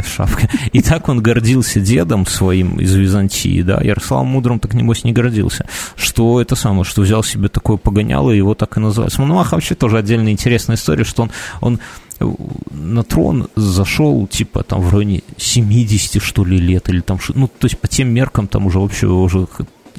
[0.06, 0.50] шапка.
[0.72, 5.66] И так он гордился дедом своим из Византии, да, Ярославом Мудрым так, небось, не гордился,
[5.96, 9.22] что это самое, что взял себе такое погоняло, и его так и называется.
[9.22, 11.80] Мономах вообще тоже отдельная интересная история, что он, он
[12.20, 12.26] э,
[12.72, 17.66] на трон зашел, типа, там, в районе 70, что ли, лет, или там, ну, то
[17.66, 19.48] есть по тем меркам там уже вообще уже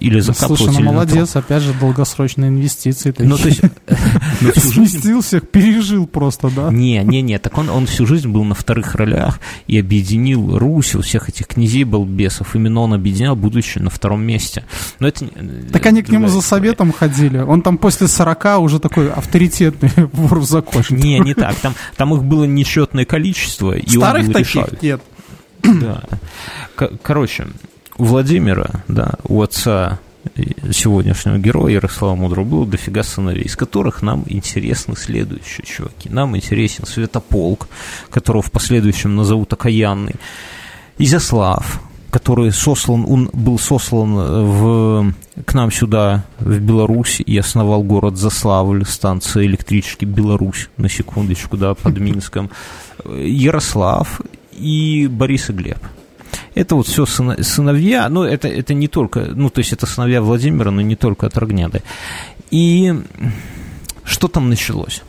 [0.05, 3.15] или закапывать, Слушай, ну молодец, опять же, долгосрочные инвестиции.
[3.19, 3.63] Ну, то есть,
[4.41, 6.71] ну, всю жизнь Сместил всех, пережил просто, да?
[6.71, 10.95] Не, не, не, так он, он всю жизнь был на вторых ролях и объединил Русь,
[10.95, 12.55] у всех этих князей балбесов.
[12.55, 14.65] Именно он объединял, будучи на втором месте.
[14.99, 15.27] Но это...
[15.73, 17.39] Так они к нему за советом ходили.
[17.39, 20.85] Он там после 40 уже такой авторитетный вор в законе.
[20.91, 21.55] Не, не так.
[21.57, 24.79] Там, там их было несчетное количество, и Старых он был таких решающий.
[24.83, 25.01] нет.
[25.63, 26.03] Да.
[27.03, 27.47] Короче,
[27.99, 29.99] у Владимира, да, у отца
[30.73, 36.09] сегодняшнего героя Ярослава Мудрого было дофига сыновей, из которых нам интересны следующие чуваки.
[36.09, 37.69] Нам интересен Святополк,
[38.11, 40.15] которого в последующем назовут Окаянный,
[40.97, 41.81] Изяслав,
[42.11, 48.85] который сослан, он был сослан в, к нам сюда, в Беларусь, и основал город Заславль,
[48.87, 52.51] станция электрички Беларусь, на секундочку, да, под Минском.
[53.05, 54.21] Ярослав
[54.53, 55.79] и Борис и Глеб.
[56.55, 60.71] Это вот все сыновья, ну, это, это не только, ну, то есть это сыновья Владимира,
[60.71, 61.83] но не только от Рогнеды.
[62.51, 62.95] И
[64.05, 65.03] что там началось?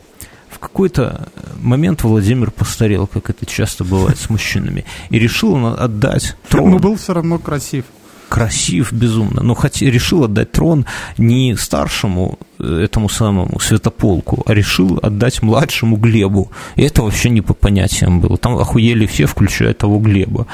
[0.48, 1.28] В какой-то
[1.60, 6.70] момент Владимир постарел, как это часто бывает с мужчинами, и решил он отдать трон.
[6.70, 7.84] Но был все равно красив.
[8.28, 10.84] Красив безумно, но хоть решил отдать трон
[11.16, 16.50] не старшему э, этому самому Святополку, а решил отдать младшему Глебу.
[16.74, 18.36] И это вообще не по понятиям было.
[18.36, 20.48] Там охуели все, включая того Глеба.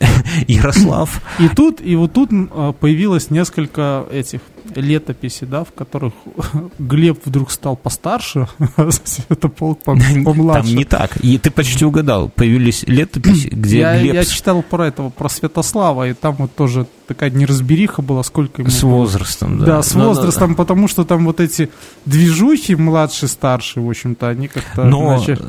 [0.48, 1.20] Ярослав.
[1.38, 4.40] И тут, и вот тут а, появилось несколько этих
[4.74, 6.12] летописей, да, в которых
[6.78, 10.68] Глеб вдруг стал постарше, а Святополк помладше.
[10.68, 11.16] Там не так.
[11.24, 12.28] И ты почти угадал.
[12.28, 14.14] Появились летописи, где я, Глеб...
[14.14, 18.70] Я читал про этого, про Святослава, и там вот тоже такая неразбериха была, сколько ему
[18.70, 19.66] С возрастом, да.
[19.66, 21.70] Да, с Но, возрастом, потому что там вот эти
[22.04, 24.84] движухи младший, старший, в общем-то, они как-то...
[24.84, 25.42] Но, значит,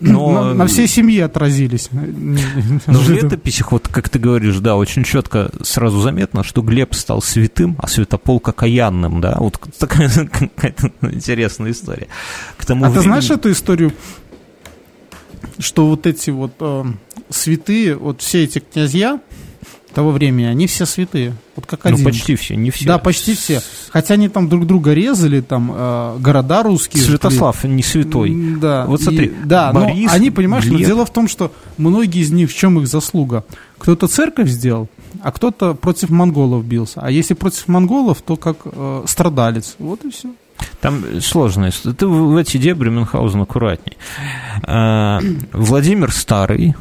[0.00, 0.30] но...
[0.32, 1.90] на, на всей семье отразились.
[1.92, 7.22] Но в летописях, вот как ты говоришь, да, очень четко сразу заметно, что Глеб стал
[7.22, 12.08] святым, а Святополк окаянным, да, вот такая какая-то интересная история.
[12.56, 13.02] К тому а времени...
[13.02, 13.92] ты знаешь эту историю,
[15.58, 16.84] что вот эти вот э,
[17.28, 19.20] святые, вот все эти князья,
[19.90, 21.34] того времени, они все святые.
[21.56, 22.04] Вот как ну, один.
[22.04, 22.86] Ну, почти все, не все.
[22.86, 23.60] Да, почти все.
[23.90, 27.02] Хотя они там друг друга резали, там э, города русские.
[27.02, 27.70] Святослав жгли.
[27.70, 28.34] не святой.
[28.60, 28.86] Да.
[28.86, 32.30] Вот смотри, и, да, Борис, но они, понимаешь, но дело в том, что многие из
[32.30, 33.44] них, в чем их заслуга?
[33.78, 34.88] Кто-то церковь сделал,
[35.22, 37.00] а кто-то против монголов бился.
[37.00, 39.76] А если против монголов, то как э, страдалец.
[39.78, 40.30] Вот и все.
[40.80, 41.70] Там сложно.
[41.70, 43.96] Ты в эти дебри Мюнхгаузен аккуратней.
[44.66, 45.18] Э,
[45.52, 46.74] Владимир Старый,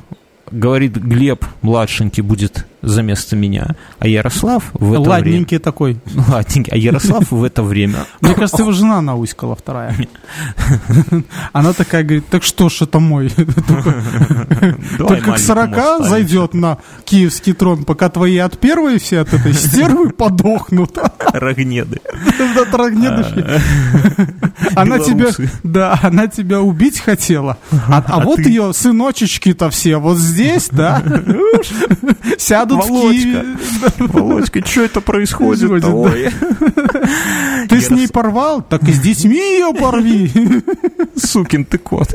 [0.51, 5.59] говорит, Глеб младшенький будет за место меня, а Ярослав в это Ладненький время...
[5.59, 5.97] такой.
[6.27, 6.71] Ладненький.
[6.71, 8.05] А Ярослав в это время...
[8.21, 9.95] Мне кажется, его жена науськала вторая.
[11.53, 13.29] Она такая говорит, так что ж это мой?
[14.97, 20.09] Только к 40 зайдет на киевский трон, пока твои от первой все от этой стервы
[20.17, 20.97] подохнут.
[21.33, 21.99] Рогнеды.
[22.55, 23.45] Да, рогнедышки.
[24.75, 25.29] Она тебя,
[25.63, 27.57] да, она тебя убить хотела.
[27.71, 31.03] А, а вот ее сыночечки-то все вот здесь, да,
[32.37, 33.45] сядут Володька.
[33.99, 35.69] Володька, что это происходит?
[37.69, 38.61] Ты с ней порвал?
[38.61, 40.31] Так и с детьми ее порви.
[41.15, 42.13] Сукин ты кот.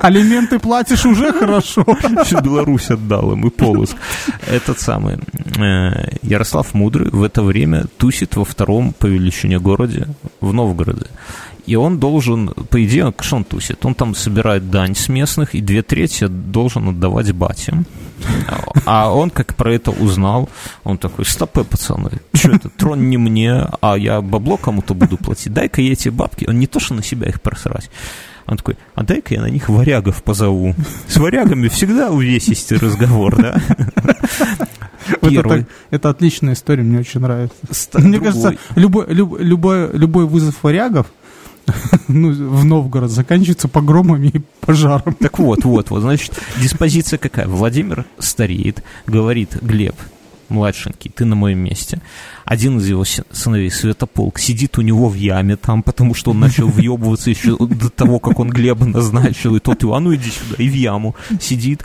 [0.00, 1.84] Алименты платишь уже хорошо.
[2.24, 3.96] Всю Беларусь отдал им и Полоск.
[4.46, 5.18] Этот самый
[5.56, 10.06] э, Ярослав Мудрый в это время тусит во втором по величине городе
[10.40, 11.06] в Новгороде
[11.68, 13.84] и он должен, по идее, что он тусит?
[13.84, 17.84] Он там собирает дань с местных, и две трети должен отдавать бате.
[18.86, 20.48] А он, как про это узнал,
[20.82, 25.52] он такой, стопы, пацаны, что это, трон не мне, а я бабло кому-то буду платить,
[25.52, 27.90] дай-ка я эти бабки, он не то, что на себя их просрать,
[28.46, 30.74] он такой, а дай-ка я на них варягов позову.
[31.06, 33.60] С варягами всегда увесистый разговор, да?
[35.20, 37.54] Это, так, это отличная история, мне очень нравится.
[37.94, 41.06] Мне кажется, любой, любой, любой, любой вызов варягов
[42.08, 45.14] ну, в Новгород заканчивается погромами и пожаром.
[45.14, 47.46] Так вот, вот, вот, значит, диспозиция какая?
[47.46, 49.96] Владимир стареет, говорит Глеб,
[50.48, 52.00] младшенький, ты на моем месте.
[52.44, 56.68] Один из его сыновей, Святополк, сидит у него в яме там, потому что он начал
[56.68, 60.62] въебываться еще до того, как он Глеба назначил, и тот его, а ну иди сюда,
[60.62, 61.84] и в яму сидит.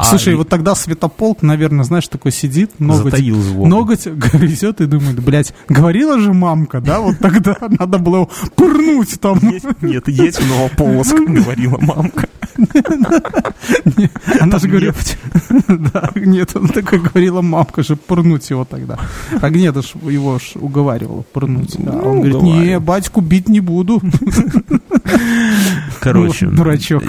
[0.00, 0.36] А Слушай, и...
[0.36, 6.18] вот тогда Светополк, наверное, знаешь, такой сидит, ноготь, Затаил ноготь грызет и думает, блядь, говорила
[6.18, 9.38] же мамка, да, вот тогда надо было пырнуть там.
[9.82, 12.28] Нет, есть Новополоск, говорила мамка.
[14.40, 15.18] Она же говорит,
[15.68, 18.98] да, нет, она такой говорила мамка же пырнуть его тогда.
[19.38, 21.76] А Гнеда его ж уговаривала пырнуть.
[21.76, 24.00] Он ну, говорит, не, батьку бить не буду.
[26.00, 26.46] Короче.
[26.46, 27.02] Дурачок.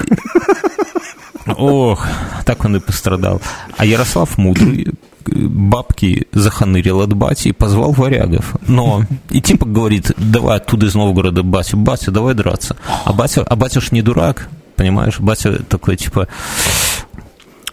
[1.48, 2.06] Ох,
[2.46, 3.42] так он и пострадал.
[3.78, 4.94] А Ярослав Мудрый
[5.26, 8.56] бабки заханырил от бати и позвал варягов.
[8.68, 12.76] Но и типа говорит, давай оттуда из Новгорода батя, батя, давай драться.
[13.06, 15.20] А батя, а батя ж не дурак, понимаешь?
[15.20, 16.28] Батя такой, типа,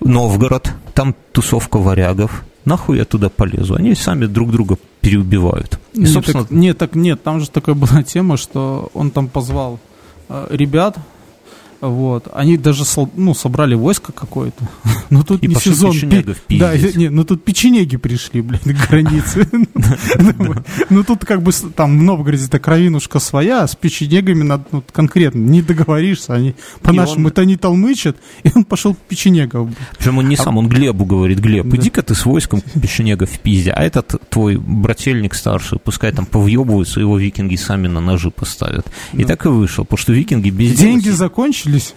[0.01, 3.75] Новгород, там тусовка варягов, нахуй я туда полезу?
[3.75, 5.79] Они сами друг друга переубивают.
[5.95, 6.45] И, нет, собственно...
[6.45, 9.79] так, нет, так нет, там же такая была тема, что он там позвал
[10.29, 10.97] э, ребят,
[11.81, 12.29] вот.
[12.33, 12.85] Они даже
[13.17, 14.69] ну, собрали войско какое-то.
[15.11, 15.95] Но тут и не сезон.
[16.47, 16.59] Пи...
[16.59, 19.49] Да, не, ну тут печенеги пришли, блин, к границе.
[20.91, 25.39] Ну тут как бы там в Новгороде-то кровинушка своя, а с печенегами надо ну, конкретно
[25.39, 26.35] не договоришься.
[26.35, 29.75] Они по-нашему это не толмычат, и он пошел к печенегам.
[29.97, 33.39] Причем он не а сам, он Глебу говорит, Глеб, иди-ка ты с войском печенегов в
[33.39, 38.87] пизде, а этот твой брательник старший, пускай там повъебываются, его викинги сами на ножи поставят.
[39.13, 41.95] И так и вышел, потому что викинги без Деньги закончились, кончились.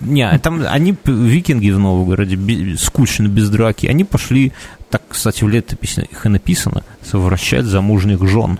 [0.00, 2.38] Не, там они, викинги в Новгороде,
[2.76, 4.52] скучно, без драки, они пошли,
[4.90, 8.58] так, кстати, в летописи их и написано, совращать замужних жен.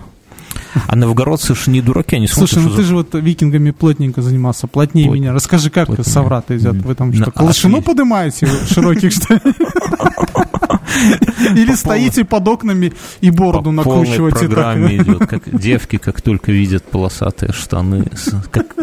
[0.87, 4.67] А новгородцы же не дураки, они смотрят, Слушай, ну ты же вот викингами плотненько занимался,
[4.67, 5.17] плотнее Плот...
[5.17, 5.33] меня.
[5.33, 6.75] Расскажи, как соврат идет?
[6.75, 9.41] Вы там что, колышину поднимаете широких, что ли?
[11.55, 14.47] Или стоите под окнами и бороду накручиваете.
[14.47, 18.05] Программе идет, как девки, как только видят полосатые штаны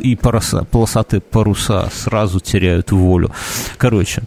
[0.02, 3.32] и полосатые паруса, сразу теряют волю.
[3.76, 4.22] Короче,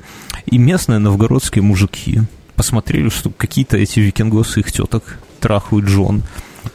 [0.45, 2.21] и местные новгородские мужики
[2.56, 6.23] посмотрели, что какие-то эти викингосы их теток трахают жен.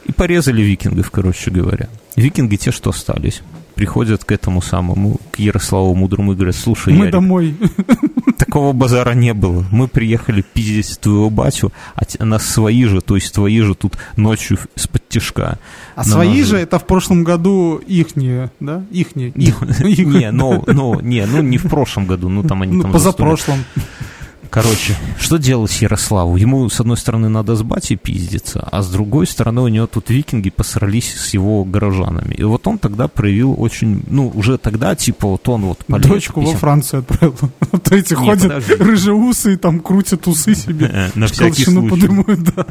[0.05, 1.89] И порезали викингов, короче говоря.
[2.15, 3.41] Викинги те, что остались
[3.81, 7.55] приходят к этому самому, к Ярославу Мудрому и говорят, слушай, Мы Ярик, домой.
[8.37, 9.65] такого базара не было.
[9.71, 14.59] Мы приехали пиздить твоего батю, а нас свои же, то есть твои же тут ночью
[14.75, 15.57] из-под тяжка.
[15.95, 18.83] А свои нас же это в прошлом году ихние, да?
[18.91, 19.29] Ихние.
[19.35, 19.61] Их.
[20.05, 23.63] Не, ну, ну, не, ну не в прошлом году, ну там они Ну, там позапрошлом.
[24.51, 26.35] Короче, что делать Ярославу?
[26.35, 30.09] Ему, с одной стороны, надо с батей пиздиться, а с другой стороны, у него тут
[30.09, 32.33] викинги посрались с его горожанами.
[32.33, 36.51] И вот он тогда проявил очень, ну, уже тогда, типа, вот он вот Дочку во
[36.51, 37.35] Францию отправил.
[37.71, 40.89] Вот эти Не, ходят рыжеусы и там крутят усы себе.
[40.91, 42.35] Э, На всякий случай.
[42.53, 42.65] да.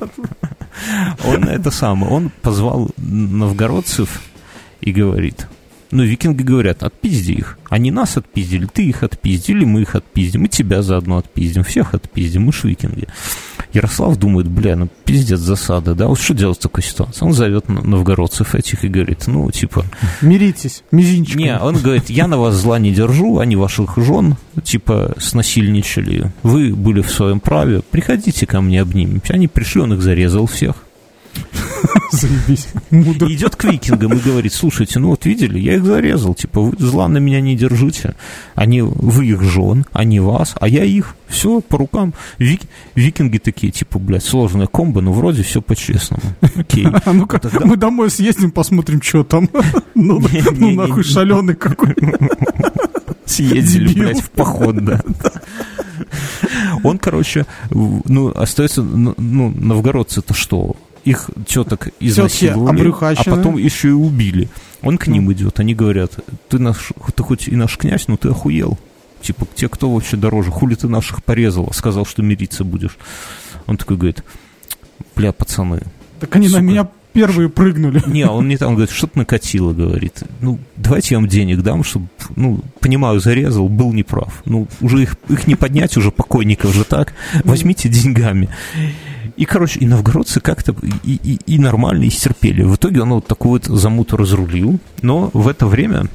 [1.24, 4.20] Он это самое, он позвал новгородцев
[4.83, 5.47] и говорит,
[5.91, 7.59] ну, викинги говорят, отпизди их.
[7.68, 12.43] Они нас отпиздили, ты их отпиздили, мы их отпиздим, и тебя заодно отпиздим, всех отпиздим,
[12.43, 13.09] мы ж викинги.
[13.72, 17.24] Ярослав думает, бля, ну пиздец засада, да, вот что делать в такой ситуации?
[17.24, 19.84] Он зовет новгородцев этих и говорит, ну, типа,
[20.20, 21.41] Миритесь, мизинчиком.
[21.41, 26.74] не, он говорит, я на вас зла не держу, они ваших жен, типа, снасильничали, вы
[26.74, 29.34] были в своем праве, приходите ко мне обнимемся.
[29.34, 30.76] Они пришли, он их зарезал всех.
[32.12, 32.68] Заебись.
[32.91, 37.09] Идет к викингам и говорит, слушайте, ну вот видели, я их зарезал, типа, вы зла
[37.09, 38.14] на меня не держите,
[38.55, 42.14] они, вы их жен, они вас, а я их, все по рукам.
[42.39, 46.22] Вик- викинги такие, типа, блядь, сложная комбо, но вроде все по-честному.
[46.57, 46.87] Окей.
[47.05, 49.49] А ну-ка, Тогда- мы домой съездим, посмотрим, что там.
[49.95, 50.20] Ну,
[50.57, 51.95] ну нахуй, шаленый какой.
[53.26, 55.01] Съездили, блядь, в поход, да.
[56.83, 60.74] Он, короче, ну, остается, ну, ну, новгородцы-то что?
[61.05, 64.48] Их теток изнасиловали, а потом еще и убили.
[64.82, 66.12] Он к ним идет, они говорят,
[66.48, 68.78] ты, наш, ты хоть и наш князь, но ты охуел.
[69.22, 72.96] Типа, те, кто вообще дороже, хули ты наших порезал, сказал, что мириться будешь.
[73.66, 74.24] Он такой говорит,
[75.14, 75.82] бля, пацаны,
[76.20, 76.62] Так они на Сука.
[76.62, 78.03] меня первые прыгнули.
[78.07, 80.22] не, он не там, говорит, что-то накатило, говорит.
[80.40, 84.42] Ну, давайте я вам денег дам, чтобы, ну, понимаю, зарезал, был неправ.
[84.46, 87.12] Ну, уже их, их не поднять, уже покойников же так.
[87.44, 88.48] Возьмите деньгами.
[89.41, 92.62] И, короче, и новгородцы как-то и, и, и нормально, и стерпели.
[92.62, 96.09] В итоге он вот такую вот замуту разрулил, но в это время,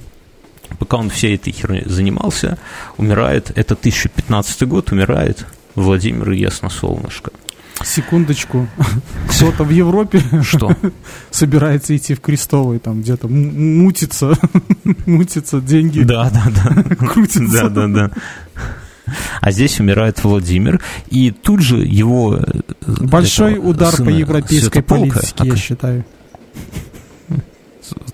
[0.77, 2.59] пока он всей этой херней занимался,
[2.97, 7.31] умирает, это 1015 год, умирает Владимир Ясносолнышко.
[7.83, 8.67] Секундочку.
[9.27, 10.77] Кто-то в Европе Что?
[11.31, 14.37] собирается идти в Крестовый, там где-то мутится,
[15.07, 16.95] мутится, деньги Да, да, да.
[17.07, 17.69] крутятся.
[17.69, 18.11] Да, да, да.
[19.41, 22.35] А здесь умирает Владимир, и тут же его...
[22.37, 26.05] э, Большой этого удар по европейской политике, я считаю.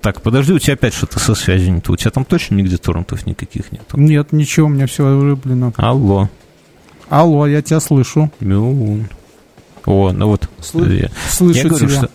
[0.01, 1.93] Так, подожди, у тебя опять что-то со связью не то.
[1.93, 3.83] У тебя там точно нигде торрентов никаких нет?
[3.93, 5.73] Нет, ничего, у меня все вырублено.
[5.77, 6.29] Алло,
[7.09, 8.31] Алло, я тебя слышу.
[8.39, 9.07] Мюн.
[9.85, 10.49] О, ну вот.
[10.59, 11.97] Слы- я- Слышу я говорю, тебя.
[11.99, 12.09] что...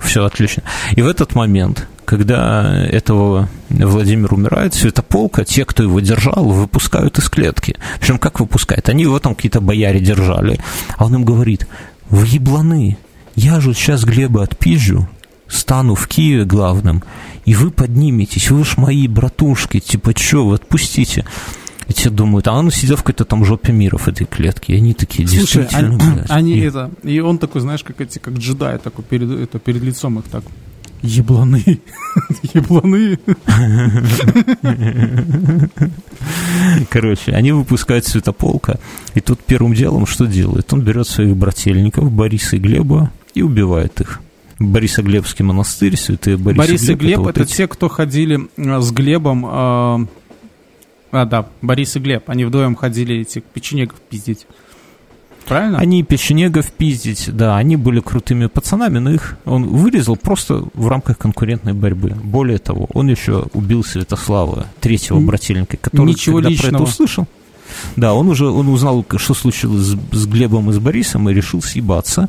[0.00, 0.62] Все, отлично.
[0.92, 7.28] И в этот момент, когда этого Владимир умирает, Святополка, те, кто его держал, выпускают из
[7.28, 7.76] клетки.
[8.00, 8.88] Причем как выпускают?
[8.88, 10.58] Они его там какие-то бояре держали.
[10.96, 11.68] А он им говорит,
[12.08, 12.98] вы ебланы,
[13.36, 15.08] я же сейчас Глеба отпизжу,
[15.46, 17.04] стану в Киеве главным,
[17.44, 21.24] и вы подниметесь, вы ж мои братушки, типа, чё, вы отпустите.
[21.86, 24.72] И те думают, а он сидел в какой-то там жопе мира в этой клетке.
[24.72, 26.30] И они такие, Слушай, действительно, они, блядь.
[26.30, 29.82] они И- это, и он такой, знаешь, как эти, как джедай, такой перед, это, перед
[29.82, 30.42] лицом их так.
[31.02, 31.80] Ебланы,
[32.54, 33.18] ебланы.
[36.90, 38.78] Короче, они выпускают Святополка,
[39.14, 40.72] и тут первым делом что делает?
[40.72, 44.20] Он берет своих брательников, Бориса и Глеба, и убивает их.
[44.58, 48.92] Борисоглебский монастырь, святые Борис, Борис и Глеб вот это эти- те, кто ходили э, с
[48.92, 49.46] Глебом.
[49.46, 49.48] э,
[51.12, 52.28] а, да, Борис и Глеб.
[52.28, 54.46] Они вдвоем ходили этих печенегов пиздить.
[55.46, 55.78] Правильно?
[55.78, 61.18] Они печенегов пиздить, да, они были крутыми пацанами, но их он вырезал просто в рамках
[61.18, 62.10] конкурентной борьбы.
[62.22, 66.74] Более того, он еще убил Святослава, третьего брательника, который, ничего когда про личного.
[66.74, 67.26] это услышал,
[67.96, 71.62] да, он уже он узнал, что случилось с, с Глебом и с Борисом, и решил
[71.62, 72.28] съебаться.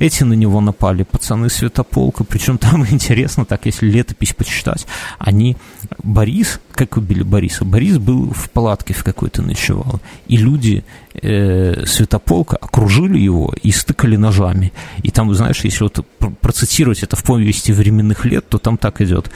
[0.00, 4.86] Эти на него напали, пацаны Святополка, причем там интересно, так если летопись почитать,
[5.18, 5.56] они,
[6.02, 7.64] Борис, как убили Бориса?
[7.64, 14.16] Борис был в палатке в какой-то ночевал, и люди э, Святополка окружили его и стыкали
[14.16, 14.72] ножами.
[15.02, 19.00] И там, знаешь, если вот пр- процитировать это в повести временных лет, то там так
[19.00, 19.30] идет.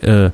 [0.00, 0.30] Э,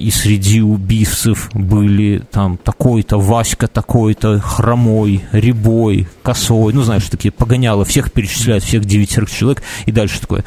[0.00, 7.84] и среди убийцев были там такой-то, Васька такой-то, хромой, рябой, косой, ну, знаешь, такие погоняло,
[7.84, 10.44] всех перечисляют, всех девятерых человек, и дальше такое,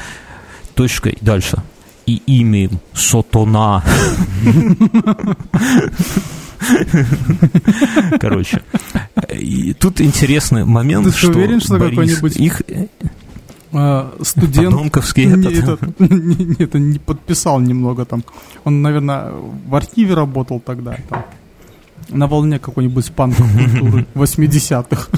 [0.74, 1.62] точка, и дальше.
[2.06, 3.82] И имя им Сотона.
[8.20, 8.62] Короче,
[9.78, 12.62] тут интересный момент, Ты что уверен, что какой-нибудь их
[14.22, 14.74] студент...
[14.74, 15.82] Подонковский Не, этот.
[15.82, 18.22] этот, не- Нет, он не подписал немного там.
[18.64, 19.32] Он, наверное,
[19.68, 20.96] в архиве работал тогда.
[21.08, 21.24] Там,
[22.10, 25.08] на волне какой-нибудь панков культуры 80-х.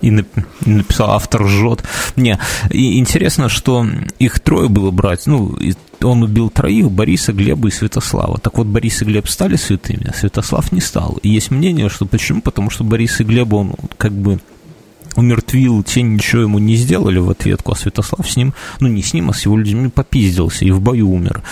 [0.00, 1.84] и нап- и написал автор жжет.
[2.16, 2.38] Не,
[2.70, 3.86] и интересно, что
[4.18, 5.26] их трое было брать.
[5.26, 5.56] Ну,
[6.02, 8.38] он убил троих, Бориса, Глеба и Святослава.
[8.38, 11.18] Так вот, Борис и Глеб стали святыми, а Святослав не стал.
[11.22, 12.40] И есть мнение, что почему?
[12.40, 14.38] Потому что Борис и Глеб, он как бы
[15.16, 19.12] умертвил, те ничего ему не сделали в ответку, а Святослав с ним, ну не с
[19.14, 21.42] ним, а с его людьми попиздился и в бою умер.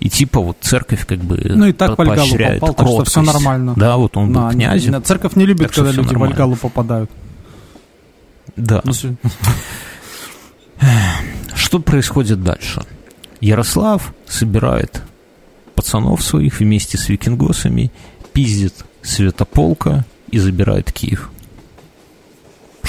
[0.00, 3.34] И типа вот церковь как бы Ну и так в поощряет попал, так что кроткость.
[3.34, 3.74] нормально.
[3.76, 5.02] Да, вот он был На- князем.
[5.04, 6.30] Церковь не любит, когда люди в нормально.
[6.34, 7.10] Вальгалу попадают.
[8.56, 8.82] Да.
[8.84, 8.92] Ну.
[11.54, 12.82] Что происходит дальше?
[13.40, 15.02] Ярослав собирает
[15.74, 17.90] пацанов своих вместе с викингосами,
[18.32, 21.30] пиздит Святополка и забирает Киев.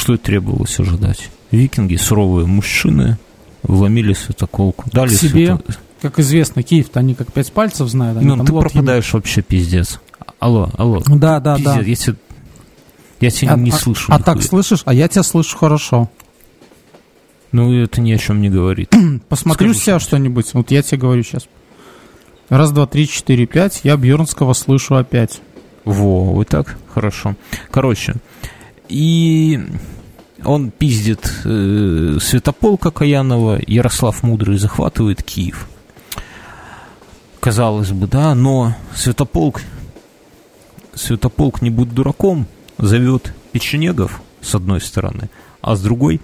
[0.03, 1.29] Что и требовалось ожидать?
[1.51, 3.17] Викинги, суровые мужчины,
[3.61, 4.83] вломили Святополку.
[4.91, 5.45] Дали К себе?
[5.45, 8.17] Свято- Как известно, Киев-то они как пять пальцев знают.
[8.17, 10.01] они Ну, там ты пропадаешь вообще пиздец.
[10.39, 11.01] Алло, алло.
[11.07, 11.77] Да, да, да.
[11.77, 12.15] Пиздец, я тебя,
[13.21, 14.11] я тебя А- не а- слышу.
[14.11, 14.49] А так нихуя.
[14.49, 14.81] слышишь?
[14.83, 16.09] А я тебя слышу хорошо.
[17.53, 18.91] Ну, это ни о чем не говорит.
[19.29, 20.53] Посмотрю Скажи себя что-нибудь.
[20.53, 21.47] Вот я тебе говорю сейчас.
[22.49, 23.79] Раз, два, три, четыре, пять.
[23.83, 25.39] Я Бьернского слышу опять.
[25.85, 27.35] Во, вот так, хорошо.
[27.71, 28.15] Короче,
[28.93, 29.59] и
[30.45, 35.67] он пиздит э, Святополка Каянова, Ярослав Мудрый захватывает Киев.
[37.39, 39.61] Казалось бы, да, но Святополк,
[40.93, 42.45] Святополк не будь дураком,
[42.77, 45.31] зовет печенегов с одной стороны,
[45.61, 46.21] а с другой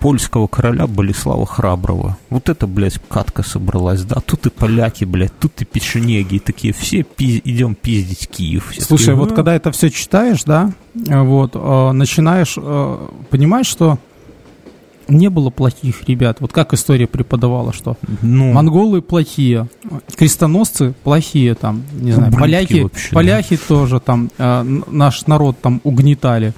[0.00, 2.16] польского короля Болеслава Храброго.
[2.30, 4.16] Вот это, блядь, катка собралась, да?
[4.24, 8.70] Тут и поляки, блядь, тут и печенеги, и такие все пи- идем пиздить Киев.
[8.70, 13.66] Все Слушай, такие, вот «А, когда это все читаешь, да, вот, э, начинаешь э, понимать,
[13.66, 13.98] что
[15.08, 16.38] не было плохих ребят.
[16.40, 19.68] Вот как история преподавала, что ну, монголы плохие,
[20.16, 23.14] крестоносцы плохие, там, не знаю, Ублюдки поляки, вообще, да.
[23.14, 26.54] поляки тоже там, э, наш народ там угнетали.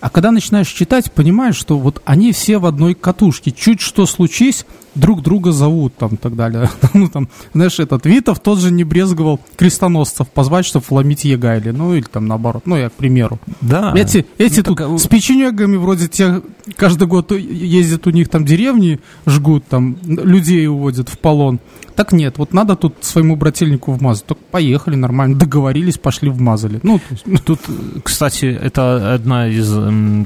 [0.00, 3.50] А когда начинаешь читать, понимаешь, что вот они все в одной катушке.
[3.50, 6.70] Чуть что случись, друг друга зовут там и так далее.
[6.94, 11.70] Ну, там, знаешь, этот Витов тот же не брезговал крестоносцев позвать, чтобы вломить Егайли.
[11.70, 12.62] Ну, или там наоборот.
[12.64, 13.38] Ну, я к примеру.
[13.60, 13.92] да.
[13.94, 16.42] Эти, эти Ну, тут так, с печенегами вроде те
[16.76, 21.60] каждый год ездят у них там деревни, жгут там, людей уводят в полон.
[21.94, 24.24] Так нет, вот надо тут своему брательнику вмазать.
[24.24, 26.78] Только поехали нормально, договорились, пошли вмазали.
[26.82, 27.00] Ну,
[27.44, 27.60] Тут,
[28.04, 29.68] кстати, это одна из,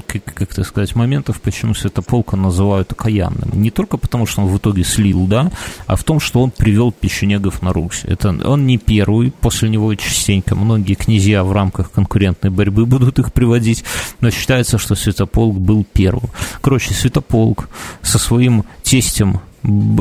[0.07, 3.49] как, как это сказать, моментов, почему Святополка называют окаянным.
[3.53, 5.51] Не только потому, что он в итоге слил, да,
[5.87, 8.01] а в том, что он привел печенегов на Русь.
[8.03, 13.33] Это он не первый, после него частенько многие князья в рамках конкурентной борьбы будут их
[13.33, 13.83] приводить,
[14.21, 16.29] но считается, что Святополк был первым.
[16.61, 17.69] Короче, Святополк
[18.01, 19.41] со своим тестем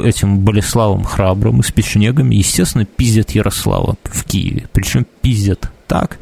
[0.03, 4.69] этим Болеславом Храбрым и с печенегами, естественно, пиздят Ярослава в Киеве.
[4.73, 6.19] Причем пиздят так,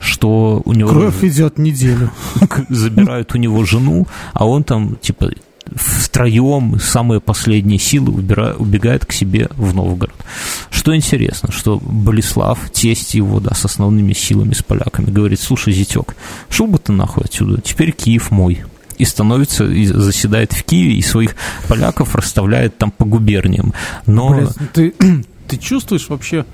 [0.00, 2.10] что у него кровь идет неделю.
[2.68, 5.30] забирают у него жену, а он там, типа,
[5.74, 10.14] втроем самые последние силы убира- убегает к себе в Новгород.
[10.70, 16.16] Что интересно, что Болеслав, тесть его, да, с основными силами, с поляками, говорит, слушай, зятек,
[16.48, 18.64] шел бы ты нахуй отсюда, теперь Киев мой.
[18.96, 21.36] И становится, и заседает в Киеве, и своих
[21.68, 23.72] поляков расставляет там по губерниям.
[24.06, 24.34] Но...
[24.34, 24.94] Блядь, ты,
[25.48, 26.44] ты чувствуешь вообще,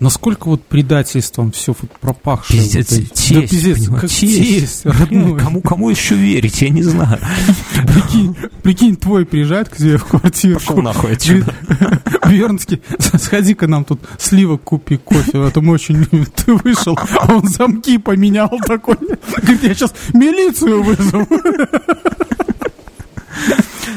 [0.00, 2.62] насколько вот предательством все вот пропахшее?
[2.62, 4.38] Пиздец, вот тесть, да пиздец, понимаешь, как тесть.
[4.38, 5.38] тесть, родной.
[5.38, 7.18] Кому, кому еще верить, я не знаю.
[7.74, 10.58] Прикинь, прикинь, твой приезжает к тебе в квартиру.
[10.58, 11.54] Пошел нахуй отсюда.
[12.24, 16.04] Вернский, сходи-ка нам тут сливок купи, кофе, а то мы очень.
[16.36, 18.96] Ты вышел, а он замки поменял такой.
[18.96, 21.26] Говорит, я сейчас милицию вызову.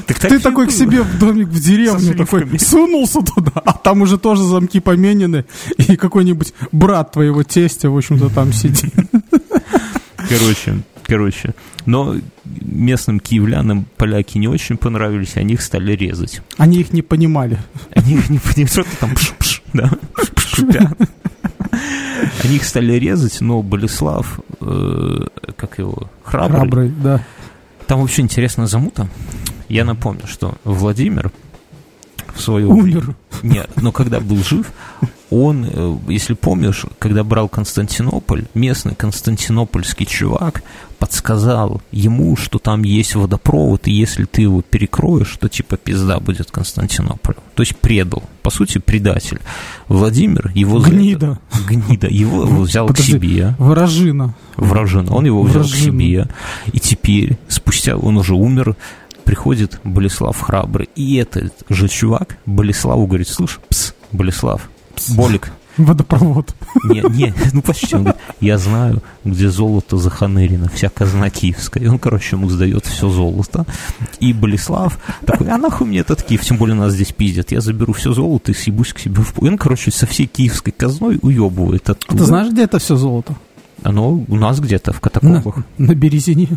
[0.08, 4.02] Так так Ты такой к себе в домик в деревню такой сунулся туда, а там
[4.02, 5.46] уже тоже замки поменены,
[5.78, 8.94] и какой-нибудь брат твоего тестя, в общем-то, там сидит.
[10.30, 11.54] Короче, короче.
[11.86, 12.16] Но
[12.46, 16.42] местным киевлянам поляки не очень понравились, они их стали резать.
[16.58, 17.60] Они их не понимали.
[17.94, 19.92] Они их не понимают, что там пш-пш, да,
[20.38, 20.98] шипят.
[22.44, 25.26] Они их стали резать, но Болеслав, э,
[25.56, 27.26] как его, храбрый, Храбрый, да.
[27.88, 29.08] Там вообще интересная замута.
[29.72, 31.32] Я напомню, что Владимир
[32.36, 33.16] в свое Умер.
[33.42, 34.72] Нет, но когда был жив,
[35.30, 40.62] он, э, если помнишь, когда брал Константинополь, местный константинопольский чувак
[41.00, 46.52] подсказал ему, что там есть водопровод, и если ты его перекроешь, то типа пизда будет
[46.52, 47.36] Константинополь.
[47.56, 49.40] То есть предал, по сути, предатель.
[49.88, 50.80] Владимир его...
[50.80, 51.40] Гнида.
[51.54, 52.08] Это, гнида.
[52.08, 53.56] Его взял Подожди, к себе.
[53.58, 54.36] Вражина.
[54.58, 55.14] Вражина.
[55.14, 55.82] Он его взял Вражина.
[55.82, 56.28] к себе.
[56.74, 58.76] И теперь, спустя, он уже умер,
[59.32, 60.90] приходит Болеслав Храбрый.
[60.94, 64.70] И этот же чувак Болеславу говорит, слушай, пс, Болеслав,
[65.12, 66.54] Болик, Водопровод.
[66.84, 67.96] Не, не, ну почти.
[67.96, 71.82] Он говорит, я знаю, где золото заханырено, вся казна киевская.
[71.82, 73.66] И он, короче, ему сдает все золото.
[74.20, 77.54] И Болеслав такой, а нахуй мне этот Киев, тем более нас здесь пиздят.
[77.54, 79.42] Я заберу все золото и съебусь к себе в...
[79.42, 82.16] И он, короче, со всей киевской казной уебывает оттуда.
[82.16, 83.34] А ты знаешь, где это все золото?
[83.84, 85.58] Оно у нас где-то в катакомбах.
[85.78, 86.50] На, на Березине.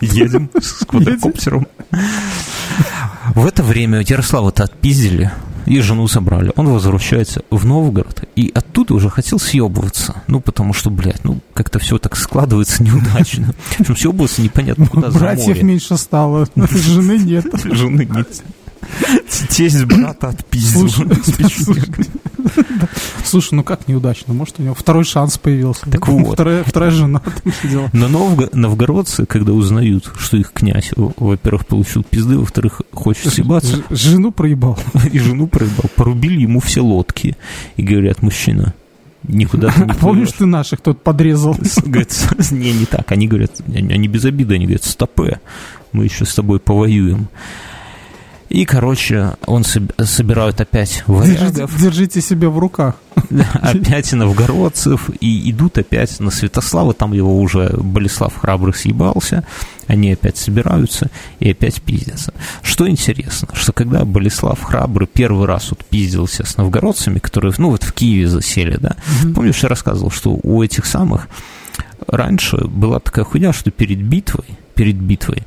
[0.00, 1.66] Едем с квадрокоптером.
[3.34, 5.32] В это время Ярослава-то отпиздили
[5.66, 6.52] и жену собрали.
[6.56, 10.22] Он возвращается в Новгород и оттуда уже хотел съебываться.
[10.28, 13.52] Ну, потому что, блядь, ну, как-то все так складывается неудачно.
[13.76, 17.46] Причем съебываться непонятно куда Братьев меньше стало, жены нет.
[17.64, 18.42] Жены нет.
[19.50, 20.88] Тесть брата отпиздил.
[23.24, 24.34] Слушай, ну как неудачно?
[24.34, 25.88] Может, у него второй шанс появился.
[25.90, 26.34] Так вот.
[26.34, 27.90] Вторая, вторая жена там сидела.
[27.92, 33.82] Но новго, новгородцы, когда узнают, что их князь, во-первых, получил пизды, во-вторых, хочет съебаться.
[33.90, 34.78] Жену проебал.
[35.12, 35.90] И жену проебал.
[35.96, 37.36] Порубили ему все лодки.
[37.76, 38.74] И говорят, мужчина,
[39.24, 41.56] никуда ты не Помнишь, ты наших тут подрезал?
[41.84, 42.16] Говорит,
[42.50, 43.10] не, не так.
[43.12, 45.40] Они говорят, они без обиды, они говорят, стопе,
[45.92, 47.28] мы еще с тобой повоюем.
[48.48, 51.76] И, короче, он собирает опять варягов.
[51.80, 52.94] Держите, себя в руках.
[53.54, 55.10] Опять новгородцев.
[55.20, 56.94] И идут опять на Святослава.
[56.94, 59.44] Там его уже Болеслав Храбрый съебался.
[59.88, 62.34] Они опять собираются и опять пиздятся.
[62.62, 67.82] Что интересно, что когда Болеслав Храбрый первый раз вот пиздился с новгородцами, которые, ну, вот
[67.82, 69.34] в Киеве засели, да, mm-hmm.
[69.34, 71.28] помнишь, я рассказывал, что у этих самых
[72.06, 75.44] раньше была такая хуйня, что перед битвой, перед битвой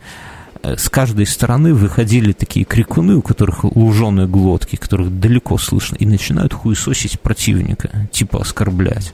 [0.64, 6.54] с каждой стороны выходили такие крикуны, у которых луженые глотки, которых далеко слышно, и начинают
[6.54, 9.14] хуесосить противника, типа оскорблять.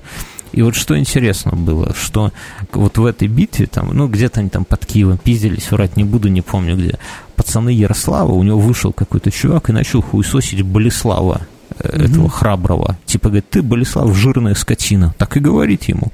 [0.52, 2.32] И вот что интересно было, что
[2.72, 6.30] вот в этой битве, там, ну, где-то они там под Киевом пиздились, врать не буду,
[6.30, 6.98] не помню где,
[7.36, 11.42] пацаны Ярослава, у него вышел какой-то чувак и начал хуесосить Болеслава,
[11.80, 12.06] mm-hmm.
[12.06, 12.98] этого храброго.
[13.06, 15.14] Типа говорит, ты, Болеслав, жирная скотина.
[15.18, 16.12] Так и говорит ему.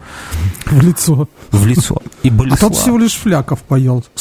[0.66, 1.28] В лицо.
[1.52, 2.02] В лицо.
[2.24, 2.64] И Болеслав...
[2.64, 4.04] А тот всего лишь Фляков поел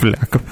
[0.00, 0.42] Фляков.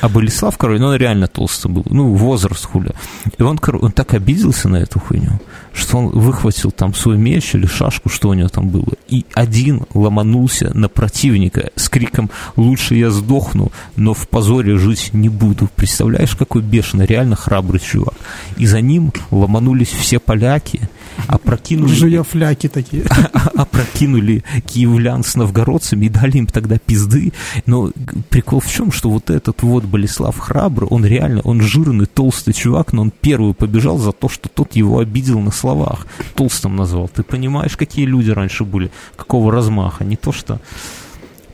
[0.00, 2.92] А Болеслав, короче, ну он реально толстый был, ну, возраст хуля.
[3.36, 5.40] И он, он так обиделся на эту хуйню,
[5.72, 9.82] что он выхватил там свой меч или шашку, что у него там было, и один
[9.94, 15.68] ломанулся на противника с криком «Лучше я сдохну, но в позоре жить не буду».
[15.74, 18.14] Представляешь, какой бешеный, реально храбрый чувак.
[18.56, 20.88] И за ним ломанулись все поляки,
[21.26, 21.94] опрокинули...
[21.94, 23.04] Жуя фляки такие.
[23.54, 27.32] Опрокинули киевлян с новгородцами и дали им тогда пизды.
[27.66, 27.90] Но
[28.28, 32.92] прикол в чем, что вот этот вот Болеслав Храбрый, он реально, он жирный, толстый чувак,
[32.92, 36.06] но он первый побежал за то, что тот его обидел на словах.
[36.34, 37.08] Толстым назвал.
[37.08, 38.90] Ты понимаешь, какие люди раньше были?
[39.16, 40.04] Какого размаха?
[40.04, 40.60] Не то, что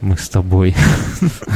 [0.04, 0.74] мы с тобой.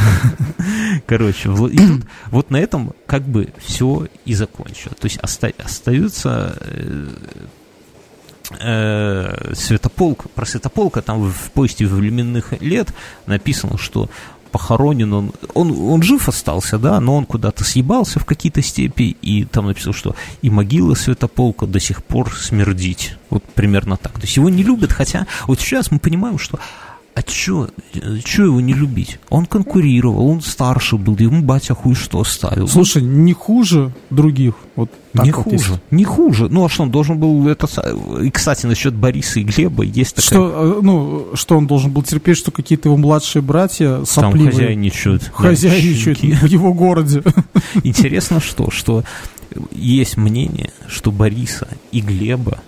[1.07, 4.96] Короче, вот, тут, вот на этом как бы все и закончилось.
[4.99, 6.59] То есть оста, остаются
[8.59, 12.88] э, Святополк, про Святополка там в поезде временных лет
[13.26, 14.09] написано, что
[14.49, 19.44] похоронен он, он, он жив остался, да, но он куда-то съебался в какие-то степи, и
[19.44, 23.16] там написано, что и могила Святополка до сих пор смердить.
[23.30, 24.12] Вот примерно так.
[24.14, 26.59] То есть его не любят, хотя вот сейчас мы понимаем, что
[27.18, 27.68] а чё,
[28.24, 29.18] чё его не любить?
[29.28, 32.68] Он конкурировал, он старше был, ему батя хуй что ставил.
[32.68, 34.54] Слушай, не хуже других.
[34.76, 35.82] Вот не вот хуже, есть.
[35.90, 36.48] не хуже.
[36.48, 37.66] Ну, а что он должен был это...
[38.22, 40.30] И, кстати, насчет Бориса и Глеба есть такая...
[40.30, 44.50] Что, э, ну, что он должен был терпеть, что какие-то его младшие братья сопливые...
[44.50, 45.32] Там хозяйничают.
[45.34, 47.24] Хозяйничают в его городе.
[47.82, 49.02] Интересно что, что
[49.72, 52.60] есть мнение, что Бориса и Глеба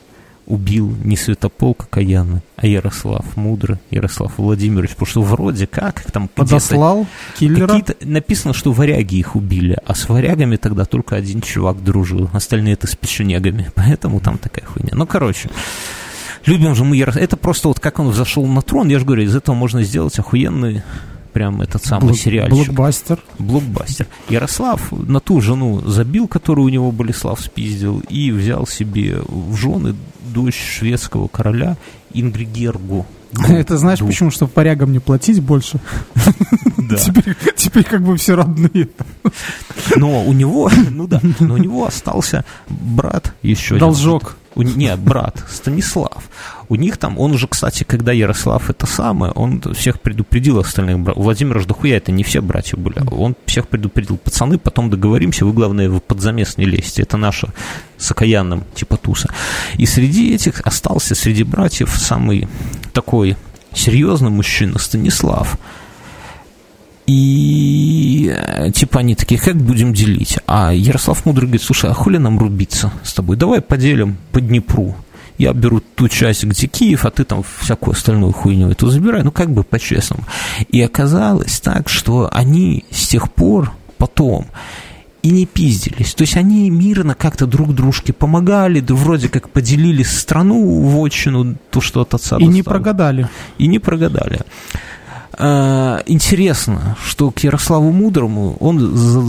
[0.51, 7.07] убил не Святополк Каяна, а Ярослав Мудрый, Ярослав Владимирович, потому что вроде как там подослал
[7.39, 7.83] киллера.
[8.01, 12.87] Написано, что варяги их убили, а с варягами тогда только один чувак дружил, остальные это
[12.87, 14.91] с печенегами, поэтому там такая хуйня.
[14.93, 15.49] Ну, короче,
[16.47, 17.25] любим же мы Ярослава.
[17.25, 20.19] Это просто вот как он взошел на трон, я же говорю, из этого можно сделать
[20.19, 20.83] охуенный
[21.33, 22.67] прям этот самый Блок, сериальчик.
[22.67, 23.21] Блокбастер.
[23.39, 24.07] Блокбастер.
[24.29, 29.95] Ярослав на ту жену забил, которую у него Болеслав спиздил, и взял себе в жены
[30.33, 31.77] дочь шведского короля
[32.13, 33.07] Ингригергу.
[33.49, 34.31] Это знаешь почему?
[34.31, 35.81] Чтобы варягам не платить больше.
[36.97, 38.89] Теперь, теперь как бы все родные.
[39.97, 43.77] Но у него, ну да, но у него остался брат еще.
[43.79, 44.37] Должок.
[44.57, 46.25] У, нет, брат Станислав.
[46.69, 51.21] У них там, он уже, кстати, когда Ярослав это самое, он всех предупредил остальных братьев.
[51.21, 53.01] У Владимира Ждахуя это не все братья были.
[53.13, 54.17] Он всех предупредил.
[54.17, 57.03] Пацаны, потом договоримся, вы, главное, в под замес не лезьте.
[57.03, 57.53] Это наша
[57.97, 59.33] с окаянным типа туса.
[59.77, 62.49] И среди этих остался, среди братьев, самый
[62.93, 63.37] такой
[63.73, 65.59] серьезный мужчина Станислав.
[67.11, 70.39] И э, типа они такие, как будем делить?
[70.47, 73.37] А Ярослав Мудрый говорит, слушай, а хули нам рубиться с тобой?
[73.37, 74.95] Давай поделим по Днепру.
[75.37, 79.25] Я беру ту часть, где Киев, а ты там всякую остальную хуйню эту забирай.
[79.25, 80.23] Ну, как бы по-честному.
[80.69, 84.47] И оказалось так, что они с тех пор потом
[85.23, 86.15] и не пиздились.
[86.15, 91.81] То есть они мирно как-то друг дружке помогали, вроде как поделили страну в отчину, то,
[91.81, 92.55] что от отца И достало.
[92.55, 93.29] не прогадали.
[93.59, 94.41] И не прогадали.
[95.43, 98.79] Э, интересно, что к Ярославу Мудрому он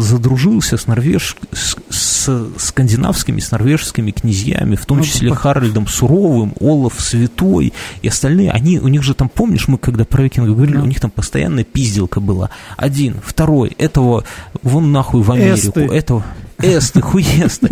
[0.01, 1.38] задружился с, норвеж...
[1.53, 5.36] с скандинавскими, с норвежскими князьями, в том ну, числе по...
[5.36, 8.51] Харальдом Суровым, Олаф Святой и остальные.
[8.51, 10.84] Они, у них же там, помнишь, мы когда про викингов говорили, да.
[10.84, 12.49] у них там постоянная пизделка была.
[12.76, 14.26] Один, второй, этого
[14.62, 15.82] вон нахуй в Америку, Эсты.
[15.82, 16.26] этого
[16.64, 17.70] эсты, хуесты.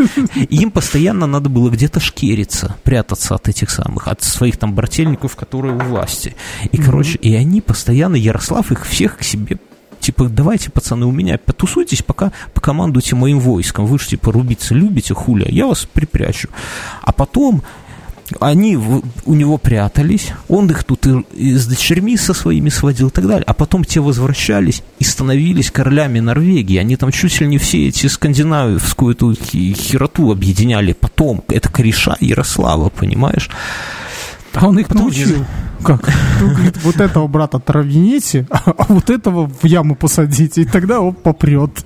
[0.49, 5.75] Им постоянно надо было где-то шкериться, прятаться от этих самых, от своих там брательников, которые
[5.75, 6.35] у власти.
[6.71, 9.59] И, короче, и они постоянно, Ярослав их всех к себе
[9.99, 13.85] типа, давайте, пацаны, у меня потусуйтесь, пока покомандуйте моим войском.
[13.85, 16.49] Вы же, типа, рубиться любите, хуля, я вас припрячу.
[17.01, 17.63] А потом
[18.39, 23.07] они в, у него прятались, он их тут и, и с дочерьми со своими сводил
[23.07, 26.77] и так далее, а потом те возвращались и становились королями Норвегии.
[26.77, 31.43] Они там чуть ли не все эти скандинавскую эту хероту объединяли потом.
[31.47, 33.49] Это кореша Ярослава, понимаешь?
[34.53, 35.45] А он их Потом научил.
[35.83, 36.09] Как?
[36.41, 41.13] Ну, говорит, вот этого брата травяните, а вот этого в яму посадите, и тогда он
[41.13, 41.85] попрет.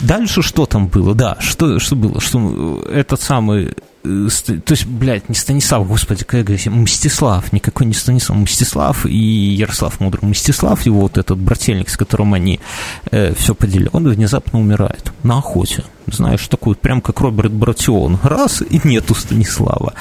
[0.00, 1.14] Дальше что там было?
[1.14, 2.20] Да, что, что было?
[2.20, 7.86] Что этот самый Э, то есть, блядь, не Станислав, господи, как я говорю, Мстислав, никакой
[7.86, 10.28] не Станислав, Мстислав и Ярослав Мудрый.
[10.28, 12.58] Мстислав, его вот этот брательник, с которым они
[13.12, 15.84] э, все поделили, он внезапно умирает на охоте.
[16.08, 18.18] Знаешь, такой, прям как Роберт Братион.
[18.24, 19.94] Раз, и нету Станислава.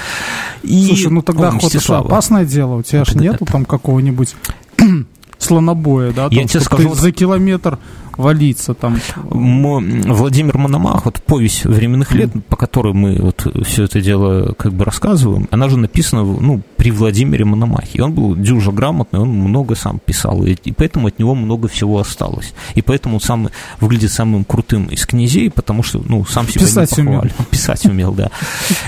[0.64, 2.78] И, Слушай, ну тогда охота что, опасное дело?
[2.78, 4.36] У тебя же нету там какого-нибудь
[5.38, 6.30] слонобоя, да?
[6.30, 7.78] Там, я тебе скажу, за километр
[8.18, 8.97] валиться там.
[9.24, 14.86] Владимир Мономах, вот повесть временных лет, по которой мы вот все это дело как бы
[14.86, 17.97] рассказываем, она же написана ну, при Владимире Мономахе.
[17.97, 21.68] И он был дюжа грамотный, он много сам писал, и, и поэтому от него много
[21.68, 22.53] всего осталось.
[22.76, 23.49] И поэтому он сам
[23.80, 27.24] выглядит самым крутым из князей, потому что, ну, сам себя Писать не умел.
[27.51, 28.32] Писать умел, да.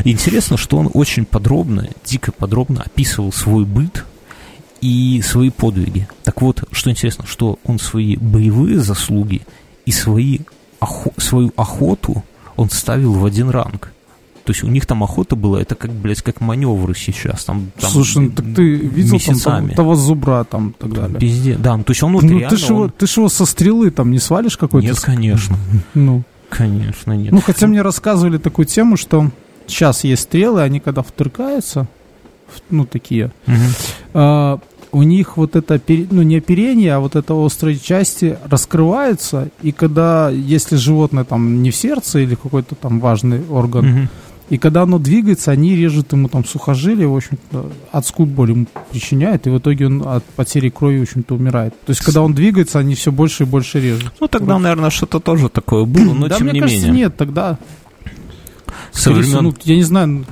[0.03, 4.05] Интересно, что он очень подробно, дико подробно описывал свой быт,
[4.83, 6.09] и свои подвиги.
[6.23, 9.43] Так вот, что интересно, что он свои боевые заслуги
[9.85, 10.39] и свои,
[10.81, 12.21] охо, свою охоту
[12.57, 13.93] он ставил в один ранг.
[14.43, 17.45] То есть у них там охота была, это как, блядь, как маневры сейчас.
[17.45, 21.17] Там, там Слушай, ну так ты видел там, того зубра там и так далее?
[21.17, 21.77] Везде, да.
[21.77, 22.89] Ну, то есть он вот ну, реально, ты ж, он...
[22.89, 24.85] ты ж его со стрелы там не свалишь какой-то?
[24.85, 25.57] Нет, конечно.
[25.93, 26.23] Ну.
[26.49, 27.31] Конечно, нет.
[27.31, 29.31] Ну, хотя мне рассказывали такую тему, что
[29.65, 31.87] сейчас есть стрелы, они когда втыркаются,
[32.69, 33.55] ну, такие, угу.
[34.13, 34.59] а,
[34.93, 35.81] у них вот это,
[36.11, 41.71] ну не оперение, а вот это острые части раскрываются, и когда, если животное там не
[41.71, 44.07] в сердце или какой-то там важный орган, угу.
[44.49, 49.47] и когда оно двигается, они режут ему там сухожилие, в общем-то, адскую боль ему причиняет,
[49.47, 51.73] и в итоге он от потери крови, в общем-то, умирает.
[51.85, 54.13] То есть, когда он двигается, они все больше и больше режут.
[54.19, 54.59] Ну, тогда, вот.
[54.59, 57.05] наверное, что-то тоже такое было, но да, тем мне не кажется, менее.
[57.05, 57.57] нет, тогда...
[58.91, 59.43] Со времен...
[59.43, 60.23] ну, я не знаю,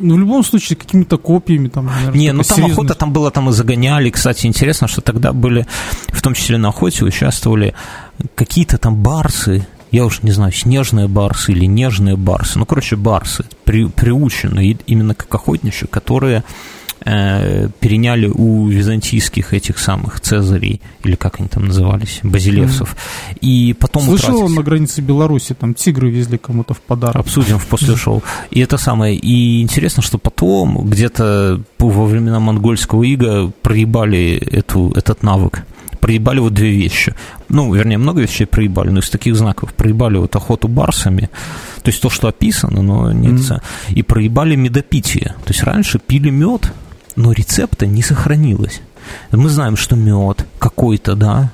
[0.00, 2.72] ну, в любом случае, какими-то копиями там, наверное, Не, ну там серьезный...
[2.72, 4.10] охота там была, там и загоняли.
[4.10, 5.66] Кстати, интересно, что тогда были,
[6.08, 7.74] в том числе на охоте, участвовали
[8.34, 13.44] какие-то там барсы, я уж не знаю, снежные барсы или нежные барсы, ну, короче, барсы,
[13.64, 16.44] при, приученные именно как охотничьи, которые
[17.08, 22.96] э, переняли у византийских этих самых цезарей, или как они там назывались, базилевсов.
[23.40, 24.56] И потом Слышал, утратили...
[24.56, 27.16] на границе Беларуси там тигры везли кому-то в подарок.
[27.16, 28.22] Обсудим в после шоу.
[28.50, 29.16] И это самое.
[29.16, 35.64] И интересно, что потом, где-то во времена монгольского ига, проебали эту, этот навык
[36.00, 37.12] проебали вот две вещи.
[37.48, 41.28] Ну, вернее, много вещей проебали, но из таких знаков проебали вот охоту барсами,
[41.82, 43.32] то есть то, что описано, но нет.
[43.32, 43.94] Mm-hmm.
[43.94, 45.34] И проебали медопитие.
[45.44, 46.72] То есть раньше пили мед,
[47.18, 48.80] но рецепта не сохранилось.
[49.32, 51.50] Мы знаем, что мед какой-то, да,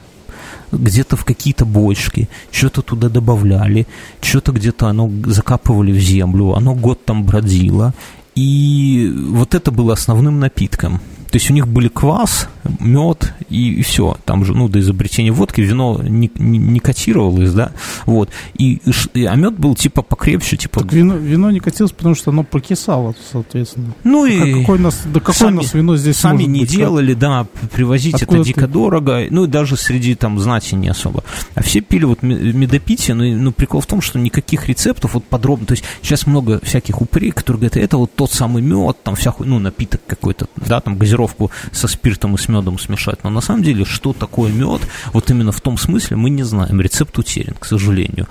[0.71, 3.87] где-то в какие-то бочки, что-то туда добавляли,
[4.21, 7.95] что-то где-то оно закапывали в землю, оно год там бродило,
[8.35, 11.01] и вот это было основным напитком.
[11.35, 14.17] То есть у них были квас, мед и, и все.
[14.25, 17.73] Там же, ну, до изобретения водки вино не, не, не котировалось, да,
[18.07, 18.31] вот.
[18.57, 18.81] И,
[19.15, 20.83] и, а мед был типа покрепче, типа...
[20.83, 23.95] Так вино, вино не котилось, потому что оно прокисало, соответственно.
[24.05, 24.61] Ну и...
[24.61, 28.39] Какое нас, да какое сами, нас вино здесь Сами не быть, делали, да, привозить Откуда
[28.39, 28.67] это дико ты?
[28.69, 31.25] дорого, ну и даже среди там знати не особо.
[31.57, 35.67] А все пили вот медопитие, ну, ну прикол в том, что никаких рецептов вот подробно,
[35.67, 39.35] то есть сейчас много всяких упырей, которые говорят, это вот тот самый мед, там вся,
[39.41, 43.19] ну, напиток какой-то, да, там газировку со спиртом и с медом смешать.
[43.25, 46.81] Но на самом деле, что такое мед, вот именно в том смысле мы не знаем.
[46.81, 48.27] Рецепт утерян, к сожалению.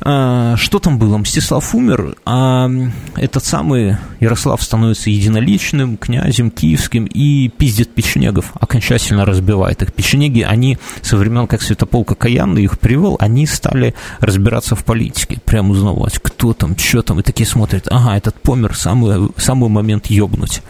[0.00, 1.18] А, что там было?
[1.18, 2.68] Мстислав умер, а
[3.16, 9.92] этот самый Ярослав становится единоличным князем киевским и пиздит печенегов, окончательно разбивает их.
[9.92, 15.70] Печенеги, они со времен, как Святополк Каянный их привел, они стали разбираться в политике, прямо
[15.70, 20.62] узнавать, кто там, что там, и такие смотрят, ага, этот помер, самый, самый момент ёбнуть.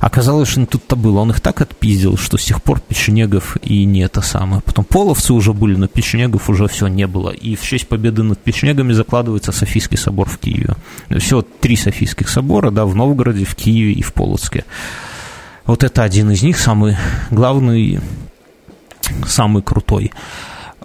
[0.00, 1.20] Оказалось, что не тут-то было.
[1.20, 4.62] Он их так отпиздил, что с тех пор печенегов и не это самое.
[4.62, 7.30] Потом половцы уже были, но печенегов уже все не было.
[7.30, 10.74] И в честь победы над печенегами закладывается Софийский собор в Киеве.
[11.18, 14.64] Всего три Софийских собора, да, в Новгороде, в Киеве и в Полоцке.
[15.66, 16.96] Вот это один из них, самый
[17.30, 18.00] главный,
[19.26, 20.12] самый крутой.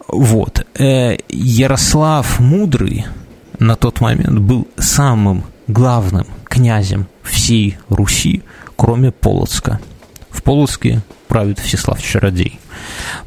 [0.07, 0.65] Вот.
[0.77, 3.05] Э, Ярослав Мудрый
[3.59, 8.43] на тот момент был самым главным князем всей Руси,
[8.79, 9.81] кроме Полоцка.
[10.29, 12.61] В Полоцке правит Всеслав Чародей.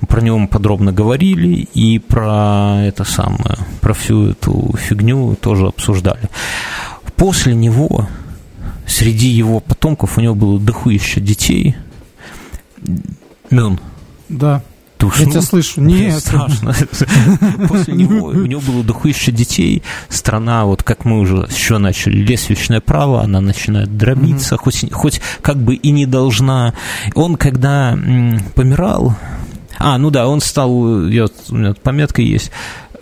[0.08, 6.30] Про него мы подробно говорили и про это самое, про всю эту фигню тоже обсуждали.
[7.16, 8.08] После него,
[8.86, 11.76] среди его потомков, у него было дохуище детей.
[13.50, 13.78] Мюн.
[14.30, 14.62] Да.
[15.10, 15.24] Ты?
[15.24, 15.80] Я тебя слышу.
[15.80, 16.20] Нет.
[16.20, 16.74] Страшно.
[17.68, 19.82] После него у него было дохуище детей.
[20.08, 25.56] Страна, вот как мы уже еще начали, лесвичное право, она начинает дробиться, хоть, хоть как
[25.58, 26.74] бы и не должна.
[27.14, 27.98] Он, когда
[28.54, 29.16] помирал,
[29.78, 32.50] а, ну да, он стал, я, у меня пометка есть,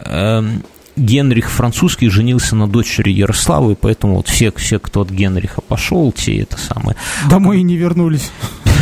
[0.04, 0.62] эм,
[0.96, 6.40] Генрих французский женился на дочери Ярославы, поэтому вот все, все, кто от Генриха пошел, те
[6.40, 6.96] это самое.
[7.28, 8.30] Домой и не вернулись.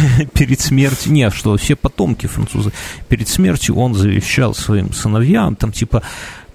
[0.35, 2.73] Перед смертью, не, что все потомки французы,
[3.09, 6.03] перед смертью он завещал своим сыновьям, там типа,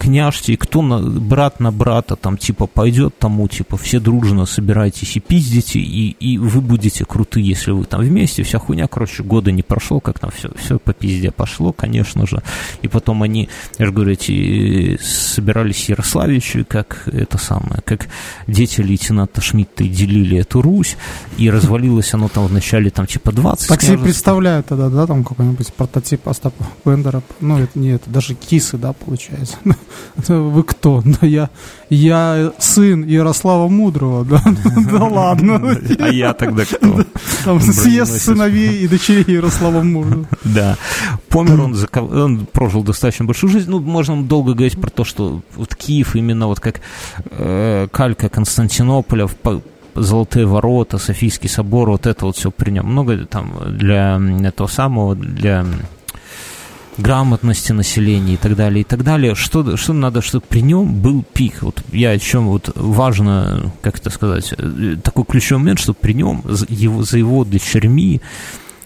[0.04, 5.22] княжьте, кто на, брат на брата, там, типа, пойдет тому, типа, все дружно собирайтесь и
[5.22, 9.64] пиздите, и, и вы будете крутые, если вы там вместе, вся хуйня, короче, года не
[9.64, 12.43] прошло, как там все, все по пизде пошло, конечно же,
[12.82, 13.47] и потом они,
[13.80, 18.10] я же говорю, эти собирались Ярославичи, как это самое, как
[18.45, 20.97] дети лейтенанта Шмидта делили эту Русь,
[21.38, 25.24] и развалилось оно там в начале, там, типа, 20 Так себе представляю тогда, да, там
[25.24, 29.56] какой-нибудь прототип Остапа Бендера, ну, это не это, даже кисы, да, получается.
[30.27, 31.01] Вы кто?
[31.21, 31.49] Да я,
[31.89, 34.25] я сын Ярослава Мудрого.
[34.25, 34.41] Да,
[34.91, 35.77] да ладно.
[35.99, 37.03] А я тогда кто?
[37.45, 40.25] Там съезд сыновей и дочерей Ярослава Мудрого.
[40.43, 40.77] Да.
[41.29, 43.69] Помер он, он прожил достаточно большую жизнь.
[43.69, 46.81] Ну, можно долго говорить про то, что вот Киев именно вот как
[47.31, 49.27] э, калька Константинополя
[49.95, 52.87] Золотые ворота, Софийский собор, вот это вот все при нем.
[52.87, 55.65] Много там для этого самого, для
[56.97, 59.35] грамотности населения и так далее, и так далее.
[59.35, 61.61] Что, что надо, чтобы при нем был пик?
[61.61, 66.13] Вот я о чем вот важно, как это сказать, э, такой ключевой момент, что при
[66.13, 68.21] нем его, за его дочерьми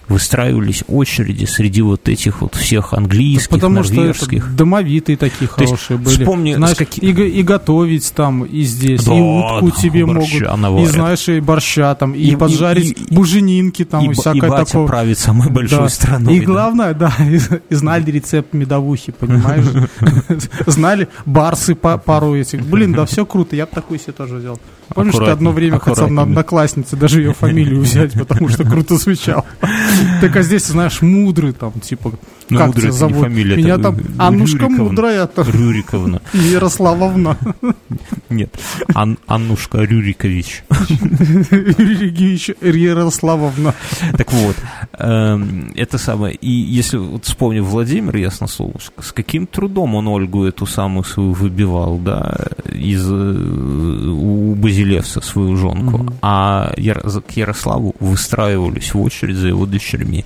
[0.07, 4.45] выстраивались очереди среди вот этих вот всех английских, Потому норвежских.
[4.45, 6.19] что домовитые такие хорошие были.
[6.19, 7.01] Вспомни, знаешь, каки...
[7.01, 10.89] и, и готовить там, и здесь, да, и утку да, тебе могут, наварят.
[10.89, 14.49] и знаешь, и борща там, и, и поджарить и, буженинки там, и, и всякое и
[14.49, 14.87] батя такое.
[14.87, 15.89] правит самой большой да.
[15.89, 16.35] страной.
[16.35, 16.45] И да.
[16.45, 17.39] главное, да, и,
[17.69, 19.65] и знали рецепт медовухи, понимаешь?
[20.65, 22.65] Знали барсы пару этих.
[22.65, 24.59] Блин, да все круто, я бы такую себе тоже взял.
[24.89, 29.45] Помнишь, ты одно время хотел на однокласснице даже ее фамилию взять, потому что круто звучал.
[30.21, 32.13] Так а здесь, знаешь, мудрый там, типа,
[32.49, 33.17] ну, как тебя зовут?
[33.17, 35.27] фамилия, Меня там Аннушка Мудрая.
[35.27, 35.47] Там.
[35.49, 36.21] Рюриковна.
[36.33, 37.37] Ярославовна.
[38.29, 38.57] Нет,
[38.93, 40.63] Ан, Аннушка Рюрикович.
[40.69, 43.73] Рюрикович Ярославовна.
[44.17, 44.55] Так вот,
[44.93, 46.35] эм, это самое.
[46.35, 51.97] И если вот вспомню Владимир Ясносолнышко, с каким трудом он Ольгу эту самую свою выбивал,
[51.97, 52.35] да,
[52.71, 60.25] из э, у Базилевса свою жонку, а к Ярославу выстраивались в очередь за его дочерьми.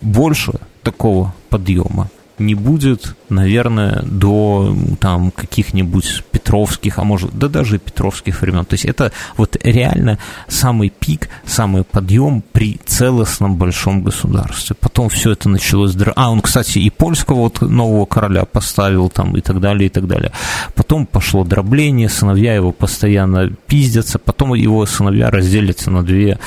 [0.00, 0.52] Больше
[0.82, 2.08] такого подъема
[2.42, 8.64] не будет, наверное, до там каких-нибудь Петровских, а может, да даже Петровских времен.
[8.64, 10.18] То есть это вот реально
[10.48, 14.76] самый пик, самый подъем при целостном большом государстве.
[14.78, 15.96] Потом все это началось...
[16.16, 20.06] А, он, кстати, и польского вот нового короля поставил там и так далее, и так
[20.06, 20.32] далее.
[20.74, 26.38] Потом пошло дробление, сыновья его постоянно пиздятся, потом его сыновья разделятся на две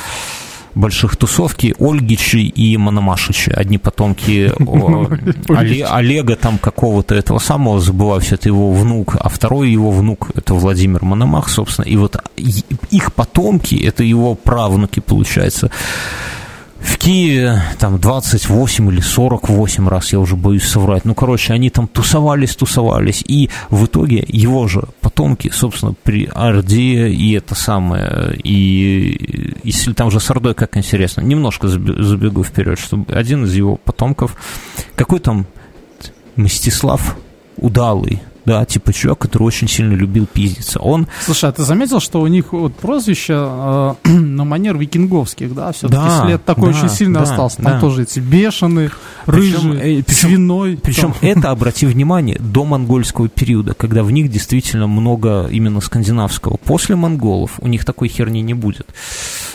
[0.75, 3.49] больших тусовки Ольгичи и Мономашичи.
[3.49, 4.51] Одни потомки
[5.81, 10.53] Олега там какого-то этого самого, забываю, все это его внук, а второй его внук, это
[10.53, 11.85] Владимир Мономах, собственно.
[11.85, 12.17] И вот
[12.91, 15.71] их потомки, это его правнуки, получается
[16.85, 21.03] в Киеве там 28 или 48 раз, я уже боюсь соврать.
[21.03, 27.09] Ну, короче, они там тусовались, тусовались, и в итоге его же потомки, собственно, при Орде
[27.09, 33.11] и это самое, и если там же с Ордой, как интересно, немножко забегу вперед, чтобы
[33.13, 34.35] один из его потомков,
[34.95, 35.47] какой там
[36.35, 37.17] Мстислав
[37.57, 40.79] Удалый, да, типа чувак, который очень сильно любил пиздиться.
[40.79, 41.07] Он...
[41.21, 46.01] Слушай, а ты заметил, что у них вот прозвище э, на манер викинговских, да, все-таки
[46.01, 47.57] да, след такой да, очень сильно да, остался.
[47.57, 47.79] Там да.
[47.79, 48.91] тоже эти бешеные,
[49.25, 50.79] рыжие, э, причем, свиной.
[50.81, 51.29] Причем там.
[51.29, 56.57] это, обрати внимание, до монгольского периода, когда в них действительно много именно скандинавского.
[56.57, 58.87] После монголов у них такой херни не будет.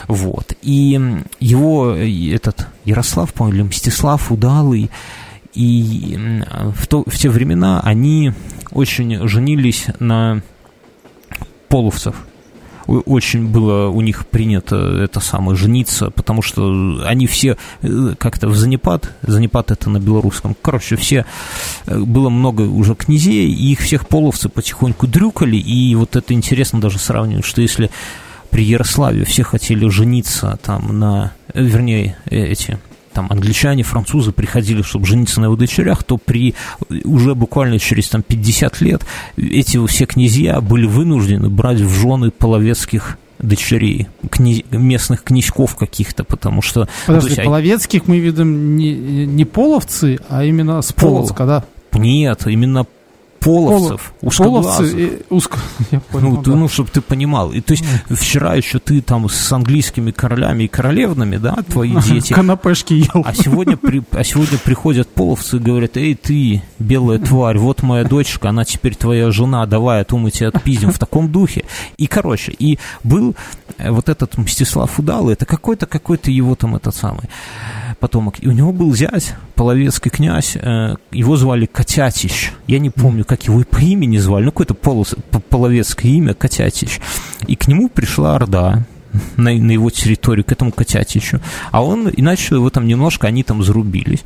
[0.07, 0.53] Вот.
[0.61, 0.99] И
[1.39, 4.89] его этот Ярослав, по-моему, или Мстислав Удалый,
[5.53, 6.17] и
[6.75, 8.33] в, то, в те времена они
[8.71, 10.41] очень женились на
[11.67, 12.15] половцев.
[12.87, 18.55] Очень было у них принято это самое жениться, потому что они все э, как-то в
[18.55, 21.25] занепад, занепад это на белорусском, короче, все,
[21.85, 26.81] э, было много уже князей, и их всех половцы потихоньку дрюкали, и вот это интересно
[26.81, 27.91] даже сравнивать, что если
[28.49, 32.79] при Ярославе все хотели жениться там на, э, вернее, эти
[33.13, 36.55] там англичане, французы приходили, чтобы жениться на его дочерях, то при
[37.03, 39.05] уже буквально через там 50 лет
[39.37, 44.61] эти все князья были вынуждены брать в жены половецких дочерей, кня...
[44.71, 46.87] местных князьков каких-то, потому что...
[47.07, 48.93] Подожди, есть, половецких мы видим не,
[49.25, 51.63] не половцы, а именно с Полоцка, да?
[51.93, 52.85] Нет, именно
[53.41, 55.21] половцев, Пол, узкоглазых.
[55.29, 55.57] узко,
[55.91, 56.51] я понял, ну, да.
[56.51, 57.51] ну, чтобы ты понимал.
[57.51, 62.33] И то есть вчера еще ты там с английскими королями и королевнами, да, твои дети.
[62.33, 63.23] Канапешки ел.
[63.25, 68.03] А сегодня, при, а сегодня приходят половцы и говорят, эй, ты, белая тварь, вот моя
[68.03, 71.65] дочка, она теперь твоя жена, давай, а то мы тебя отпиздим в таком духе.
[71.97, 73.35] И, короче, и был
[73.77, 77.27] э, вот этот Мстислав Удалый, это какой-то, какой-то его там этот самый
[77.99, 78.35] потомок.
[78.43, 82.51] И у него был зять, половецкий князь, э, его звали Котятич.
[82.71, 85.13] Я не помню, как его и по имени звали, ну, какое-то полос,
[85.49, 87.01] половецкое имя Котятич.
[87.45, 88.85] И к нему пришла Орда,
[89.35, 91.41] на, на его территорию, к этому Котятичу.
[91.71, 94.23] А он, и начал его там немножко, они там зарубились.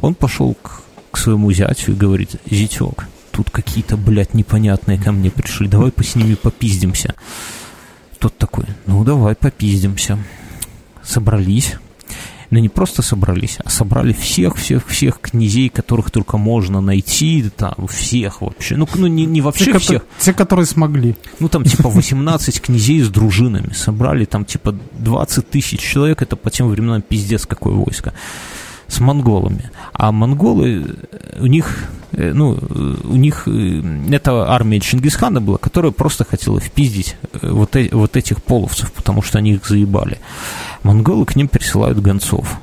[0.00, 5.32] Он пошел к, к своему зятю и говорит, зятек, тут какие-то, блядь, непонятные ко мне
[5.32, 7.16] пришли, давай по с ними попиздимся.
[8.20, 10.20] Тот такой, ну давай попиздимся.
[11.02, 11.74] Собрались,
[12.50, 18.76] но не просто собрались, а собрали всех-всех-всех князей, которых только можно найти, там, всех вообще.
[18.76, 20.02] Ну, ну не, не вообще те, всех.
[20.18, 21.16] Те, которые смогли.
[21.40, 26.50] Ну, там, типа, 18 князей с дружинами собрали, там, типа, 20 тысяч человек, это по
[26.50, 28.14] тем временам пиздец какое войско
[28.88, 29.70] с монголами.
[29.92, 30.96] А монголы,
[31.38, 32.58] у них, э, ну,
[33.04, 38.42] у них, э, это армия Чингисхана была, которая просто хотела впиздить э, вот, вот этих
[38.42, 40.18] половцев, потому что они их заебали.
[40.82, 42.58] Монголы к ним присылают гонцов.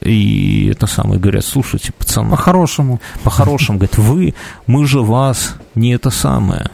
[0.00, 2.30] И это самое говорят, слушайте, пацаны.
[2.30, 3.00] По-хорошему.
[3.22, 4.34] По-хорошему, говорят, вы,
[4.66, 6.70] мы же вас не это самое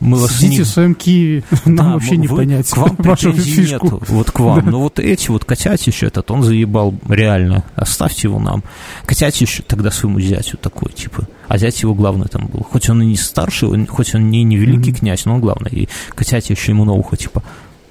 [0.00, 0.62] мы вас Сидите не...
[0.64, 4.64] в своем Киеве, нам да, вообще не понять К вам претензий нету, вот к вам.
[4.64, 4.70] Да.
[4.70, 8.64] Но вот эти вот котятища, этот, он заебал реально, оставьте его нам.
[9.04, 12.62] Котятища тогда своему зятю такой, типа, а зять его главный там был.
[12.62, 14.98] Хоть он и не старший, он, хоть он не, не великий mm-hmm.
[14.98, 15.70] князь, но он главный.
[15.70, 17.42] И котятища ему на ухо, типа,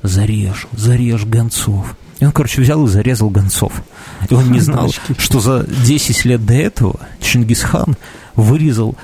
[0.02, 1.96] зарежь, зарежь гонцов.
[2.20, 3.72] И он, короче, взял и зарезал гонцов.
[4.30, 7.96] И он не знал, что за 10 лет до этого Чингисхан
[8.36, 8.96] вырезал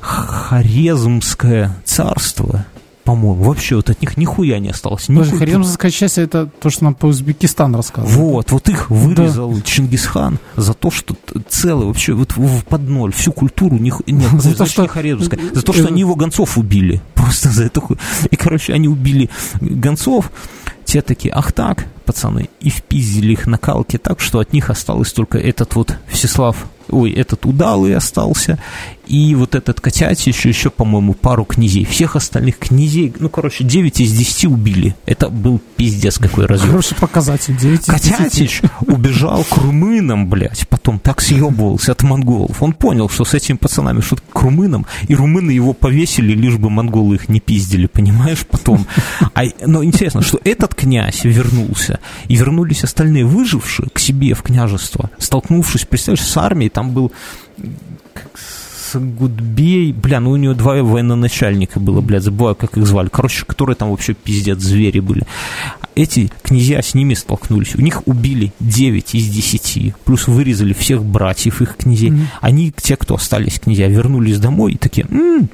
[0.00, 2.64] Хорезмское царство,
[3.04, 5.06] по-моему, вообще вот от них нихуя не осталось.
[5.06, 8.16] Подожди, Хорезмская часть это то, что нам по Узбекистан рассказывают.
[8.16, 9.60] Вот, вот их вырезал да.
[9.62, 11.16] Чингисхан за то, что
[11.48, 15.62] целый вообще вот в под ноль всю культуру не, нет, за, то, что Хорезмская, за
[15.62, 17.82] то, что они его гонцов убили, просто за это.
[18.30, 19.28] И короче, они убили
[19.60, 20.30] гонцов,
[20.84, 25.12] те такие, ах так, пацаны, и впиздили их на калке так, что от них осталось
[25.12, 26.56] только этот вот Всеслав
[26.90, 28.58] ой, этот удалый остался,
[29.10, 31.84] и вот этот котятич еще, еще, по-моему, пару князей.
[31.84, 34.94] Всех остальных князей, ну, короче, 9 из 10 убили.
[35.04, 36.70] Это был пиздец какой разъем.
[36.70, 38.16] Хороший показатель, 9 из 10.
[38.16, 42.62] Котятич убежал к румынам, блядь, потом так съебывался от монголов.
[42.62, 46.70] Он понял, что с этими пацанами что-то к румынам, и румыны его повесили, лишь бы
[46.70, 48.86] монголы их не пиздили, понимаешь, потом.
[49.34, 51.98] А, но интересно, что этот князь вернулся,
[52.28, 57.10] и вернулись остальные выжившие к себе в княжество, столкнувшись, представляешь, с армией, там был
[58.90, 63.76] Сагудбей, бля, ну у него два военноначальника было, блядь, забываю, как их звали, короче, которые
[63.76, 65.22] там вообще пиздец звери были.
[65.94, 67.74] эти князья с ними столкнулись.
[67.76, 72.10] У них убили 9 из 10, плюс вырезали всех братьев их князей.
[72.10, 72.26] Mm-hmm.
[72.40, 75.48] Они, те, кто остались князья, вернулись домой и такие, м-м,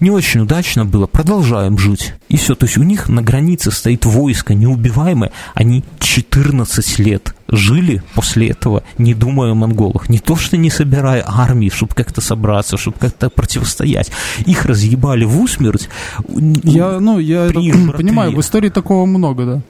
[0.00, 2.14] не очень удачно было, продолжаем жить.
[2.28, 8.02] И все, то есть у них на границе стоит войско неубиваемое, они 14 лет жили
[8.14, 10.08] после этого, не думая о монголах.
[10.08, 14.10] Не то, что не собирая армии, чтобы как-то собраться, чтобы как-то противостоять.
[14.46, 15.88] Их разъебали в усмерть.
[16.28, 19.62] Я, ну, я понимаю, в истории такого много, да.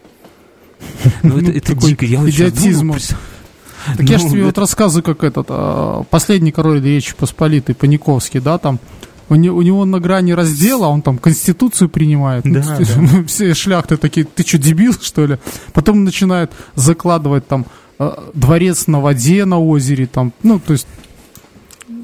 [1.23, 2.93] Ну, это, это дико, я идиотизм.
[2.93, 8.41] Так ну, я же тебе вот рассказываю, как этот а, последний король Речи Посполитой, Паниковский,
[8.41, 8.81] да, там
[9.29, 12.45] у, не, у него на грани раздела, он там конституцию принимает.
[12.45, 13.25] Да, ну, да.
[13.27, 15.39] Все шляхты такие, ты что, дебил, что ли?
[15.73, 17.67] Потом начинает закладывать там
[17.99, 20.87] э, дворец на воде на озере, там, ну, то есть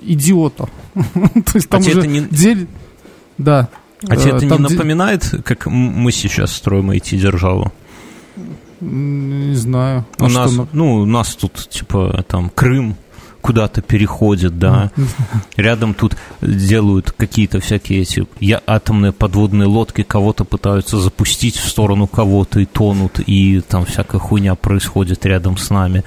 [0.02, 0.68] идиота.
[0.94, 2.20] то есть там а уже не...
[2.20, 2.68] дель...
[3.38, 3.68] Да.
[4.06, 7.72] А тебе это не напоминает, как мы сейчас строим IT-державу?
[8.80, 10.04] Не знаю.
[10.18, 12.96] У а нас, ну, у нас тут, типа, там, Крым,
[13.44, 14.90] куда-то переходят, да.
[15.56, 18.26] Рядом тут делают какие-то всякие эти
[18.66, 24.54] атомные подводные лодки, кого-то пытаются запустить в сторону кого-то и тонут, и там всякая хуйня
[24.54, 26.04] происходит рядом с нами.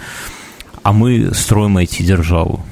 [0.81, 2.65] А мы строим эти державу.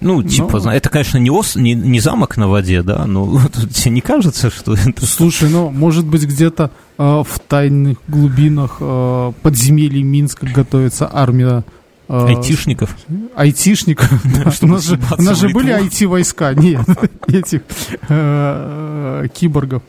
[0.00, 3.40] Ну, типа, ну, это, конечно, не, ос, не, не замок на воде, да, но
[3.74, 5.04] тебе не кажется, что это...
[5.04, 11.64] Слушай, ну, может быть, где-то э, в тайных глубинах э, подземелий Минска готовится армия
[12.08, 12.96] Э, Айтишников?
[13.34, 14.10] Айтишников.
[14.62, 16.54] У нас же, у нас же были айти-войска.
[16.54, 16.86] Нет,
[17.26, 17.62] этих
[18.08, 19.82] э, киборгов.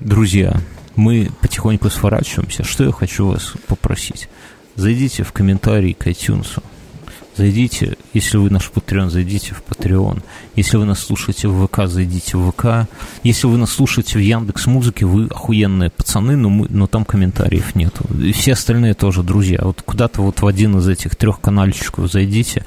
[0.00, 0.60] Друзья,
[0.94, 2.64] мы потихоньку сворачиваемся.
[2.64, 4.28] Что я хочу вас попросить?
[4.74, 6.62] Зайдите в комментарии к iTunes
[7.36, 10.22] Зайдите, если вы наш Patreon, зайдите в Patreon.
[10.54, 12.88] Если вы нас слушаете в ВК, зайдите в ВК.
[13.24, 17.74] Если вы нас слушаете в Яндекс Музыке, вы охуенные пацаны, но, мы, но там комментариев
[17.74, 18.06] нету.
[18.18, 19.60] И все остальные тоже друзья.
[19.62, 22.64] Вот куда-то вот в один из этих трех канальчиков зайдите.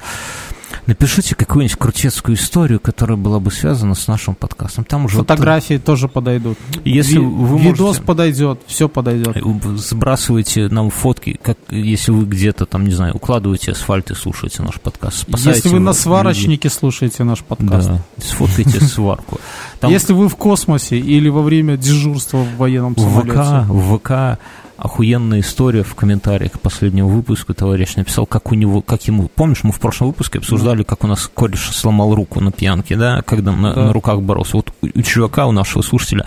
[0.86, 4.84] Напишите какую-нибудь крутецкую историю, которая была бы связана с нашим подкастом.
[4.84, 6.58] Там уже Фотографии вот, тоже подойдут.
[6.84, 9.36] Если Ви- вы Видос можете, подойдет, все подойдет.
[9.76, 14.80] Сбрасывайте нам фотки, как если вы где-то там, не знаю, укладываете асфальт и слушаете наш
[14.80, 15.18] подкаст.
[15.28, 16.70] Спасайте если вы на сварочнике людей.
[16.70, 17.88] слушаете наш подкаст.
[17.88, 19.40] Да, сфоткайте сварку.
[19.82, 23.32] Если вы в космосе или во время дежурства в военном самолете.
[23.32, 24.38] В ВК, в ВК
[24.80, 27.54] охуенная история в комментариях к последнему выпуску.
[27.54, 29.28] Товарищ написал, как у него, как ему...
[29.28, 33.22] Помнишь, мы в прошлом выпуске обсуждали, как у нас кореш сломал руку на пьянке, да,
[33.22, 33.84] когда на, да.
[33.86, 34.56] на руках боролся.
[34.56, 36.26] Вот у, у чувака, у нашего слушателя,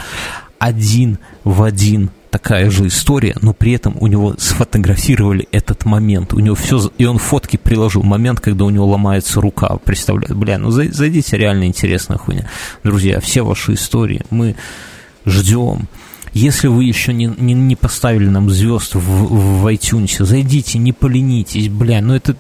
[0.60, 6.34] один в один такая же история, но при этом у него сфотографировали этот момент.
[6.34, 8.02] У него все, и он фотки приложил.
[8.02, 9.78] Момент, когда у него ломается рука.
[9.84, 12.50] Представляю, бля, ну зайдите, реально интересная хуйня.
[12.84, 14.56] Друзья, все ваши истории мы
[15.26, 15.88] ждем.
[16.34, 21.70] Если вы еще не, не, не поставили нам звезд в, в iTunes, зайдите, не поленитесь,
[21.70, 22.36] бля, ну это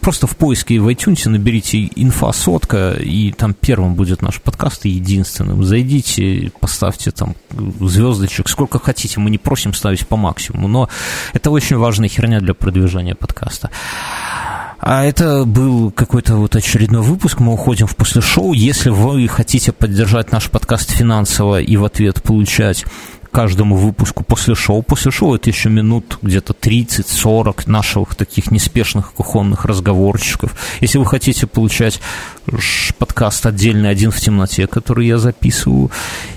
[0.00, 4.90] просто в поиске в iTunes наберите инфа сотка, и там первым будет наш подкаст, и
[4.90, 5.64] единственным.
[5.64, 7.34] Зайдите, поставьте там
[7.80, 10.88] звездочек, сколько хотите, мы не просим ставить по максимуму, но
[11.32, 13.70] это очень важная херня для продвижения подкаста.
[14.80, 17.38] А это был какой-то вот очередной выпуск.
[17.40, 18.54] Мы уходим в после шоу.
[18.54, 22.86] Если вы хотите поддержать наш подкаст финансово и в ответ получать
[23.30, 24.82] каждому выпуску после шоу.
[24.82, 30.56] После шоу это еще минут где-то 30-40 наших таких неспешных кухонных разговорчиков.
[30.80, 32.00] Если вы хотите получать
[32.98, 35.90] подкаст отдельный «Один в темноте», который я записываю,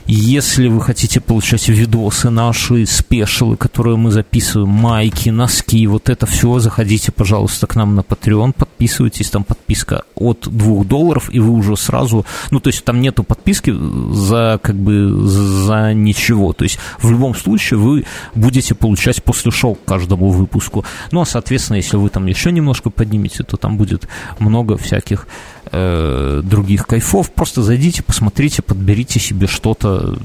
[0.05, 6.59] если вы хотите получать видосы наши, спешилы, которые мы записываем, майки, носки, вот это все,
[6.59, 11.77] заходите, пожалуйста, к нам на Patreon, подписывайтесь, там подписка от 2 долларов, и вы уже
[11.77, 13.73] сразу, ну, то есть там нету подписки
[14.13, 18.05] за, как бы, за ничего, то есть в любом случае вы
[18.35, 20.85] будете получать после шоу каждому выпуску.
[21.11, 24.07] Ну, а, соответственно, если вы там еще немножко поднимете, то там будет
[24.39, 25.27] много всяких
[25.73, 27.31] э, других кайфов.
[27.31, 30.17] Просто зайдите, посмотрите, подберите себе что-то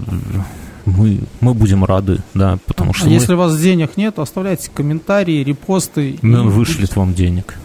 [0.89, 3.07] мы, мы будем рады, да, потому что...
[3.07, 3.15] А мы...
[3.15, 6.19] если у вас денег нет, оставляйте комментарии, репосты.
[6.23, 6.49] Мы и...
[6.49, 7.57] вышлет вам денег.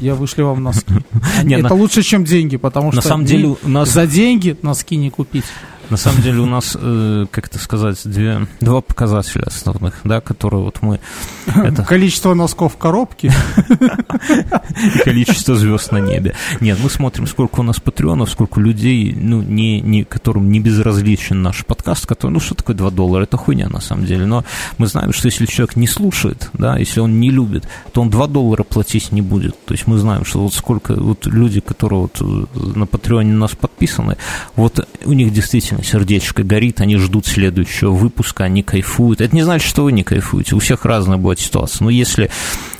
[0.00, 0.92] Я вышлю вам носки.
[1.48, 5.10] Это лучше, чем деньги, потому что на самом деле у нас за деньги носки не
[5.10, 5.44] купить.
[5.92, 10.62] На самом деле у нас, э, как это сказать, две, два показателя основных, да, которые
[10.62, 11.00] вот мы...
[11.46, 11.84] Это...
[11.84, 13.30] Количество носков в коробке.
[14.94, 16.34] И количество звезд на небе.
[16.62, 21.42] Нет, мы смотрим, сколько у нас патреонов, сколько людей, ну, не, не, которым не безразличен
[21.42, 23.24] наш подкаст, который, ну, что такое 2 доллара?
[23.24, 24.24] Это хуйня, на самом деле.
[24.24, 24.46] Но
[24.78, 28.28] мы знаем, что если человек не слушает, да, если он не любит, то он 2
[28.28, 29.62] доллара платить не будет.
[29.66, 33.50] То есть мы знаем, что вот сколько вот люди, которые вот на Патреоне у нас
[33.50, 34.16] подписаны,
[34.56, 39.20] вот у них действительно сердечко горит, они ждут следующего выпуска, они кайфуют.
[39.20, 40.54] Это не значит, что вы не кайфуете.
[40.54, 41.84] У всех разная будет ситуация.
[41.84, 42.30] Но если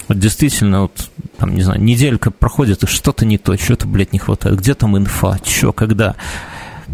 [0.09, 4.19] вот действительно, вот, там, не знаю, неделька проходит, и что-то не то, что-то, блядь, не
[4.19, 4.59] хватает.
[4.59, 5.39] Где там инфа?
[5.43, 6.17] Че, когда?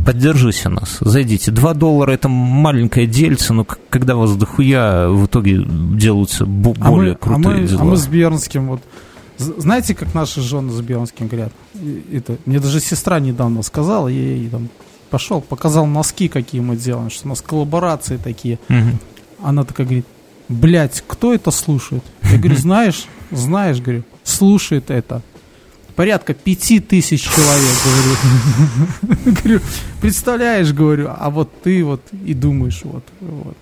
[0.05, 1.51] Поддержите нас, зайдите.
[1.51, 7.15] Два доллара– это маленькое дельце, но когда вас дохуя в итоге делаются более а мы,
[7.16, 7.81] крутые а мы, дела.
[7.81, 8.81] А мы с Бернским вот
[9.39, 11.53] знаете, как наши жены с Бернским говорят?
[12.12, 14.69] Это, мне даже сестра недавно сказала, ей там
[15.09, 18.59] пошел, показал носки, какие мы делаем, что у нас коллаборации такие.
[19.43, 20.07] Она такая говорит,
[20.49, 22.03] блядь, кто это слушает?
[22.23, 25.23] Я говорю, знаешь, знаешь, говорю, слушает это.
[25.95, 29.33] Порядка пяти тысяч человек, говорю.
[29.43, 29.61] Говорю,
[30.01, 33.57] представляешь, говорю, а вот ты вот и думаешь, вот, вот.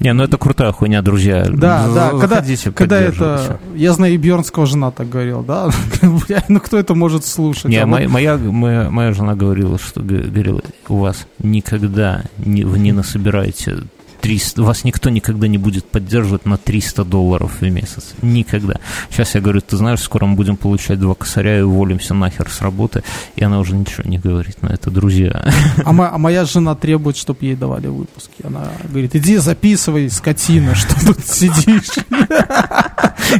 [0.00, 1.44] Не, ну это крутая хуйня, друзья.
[1.50, 5.70] Да, З- да, когда, заходите, когда это, я знаю, и Бьернского жена так говорила, да,
[6.48, 7.66] ну кто это может слушать?
[7.66, 12.64] Не, А вот- моя, моя, моя, моя жена говорила, что говорила, у вас никогда не,
[12.64, 13.78] вы не насобираете
[14.24, 18.14] 300, вас никто никогда не будет поддерживать на 300 долларов в месяц.
[18.22, 18.76] Никогда.
[19.10, 22.62] Сейчас я говорю, ты знаешь, скоро мы будем получать два косаря и уволимся нахер с
[22.62, 23.02] работы.
[23.36, 25.52] И она уже ничего не говорит на это, друзья.
[25.84, 28.32] А, мо- а моя жена требует, чтобы ей давали выпуски.
[28.42, 31.90] Она говорит, иди записывай, скотина, что тут сидишь.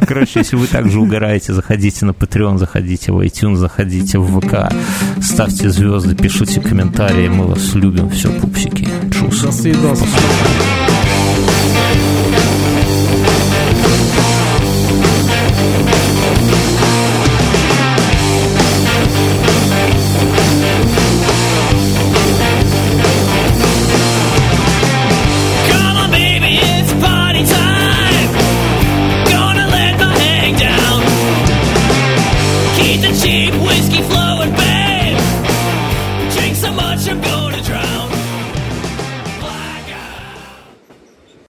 [0.07, 4.71] Короче, если вы также угораете, заходите на Patreon, заходите в iTunes, заходите в ВК,
[5.19, 8.87] ставьте звезды, пишите комментарии, мы вас любим, все, пупсики.
[9.11, 9.41] Чус.
[9.41, 10.03] До свидос.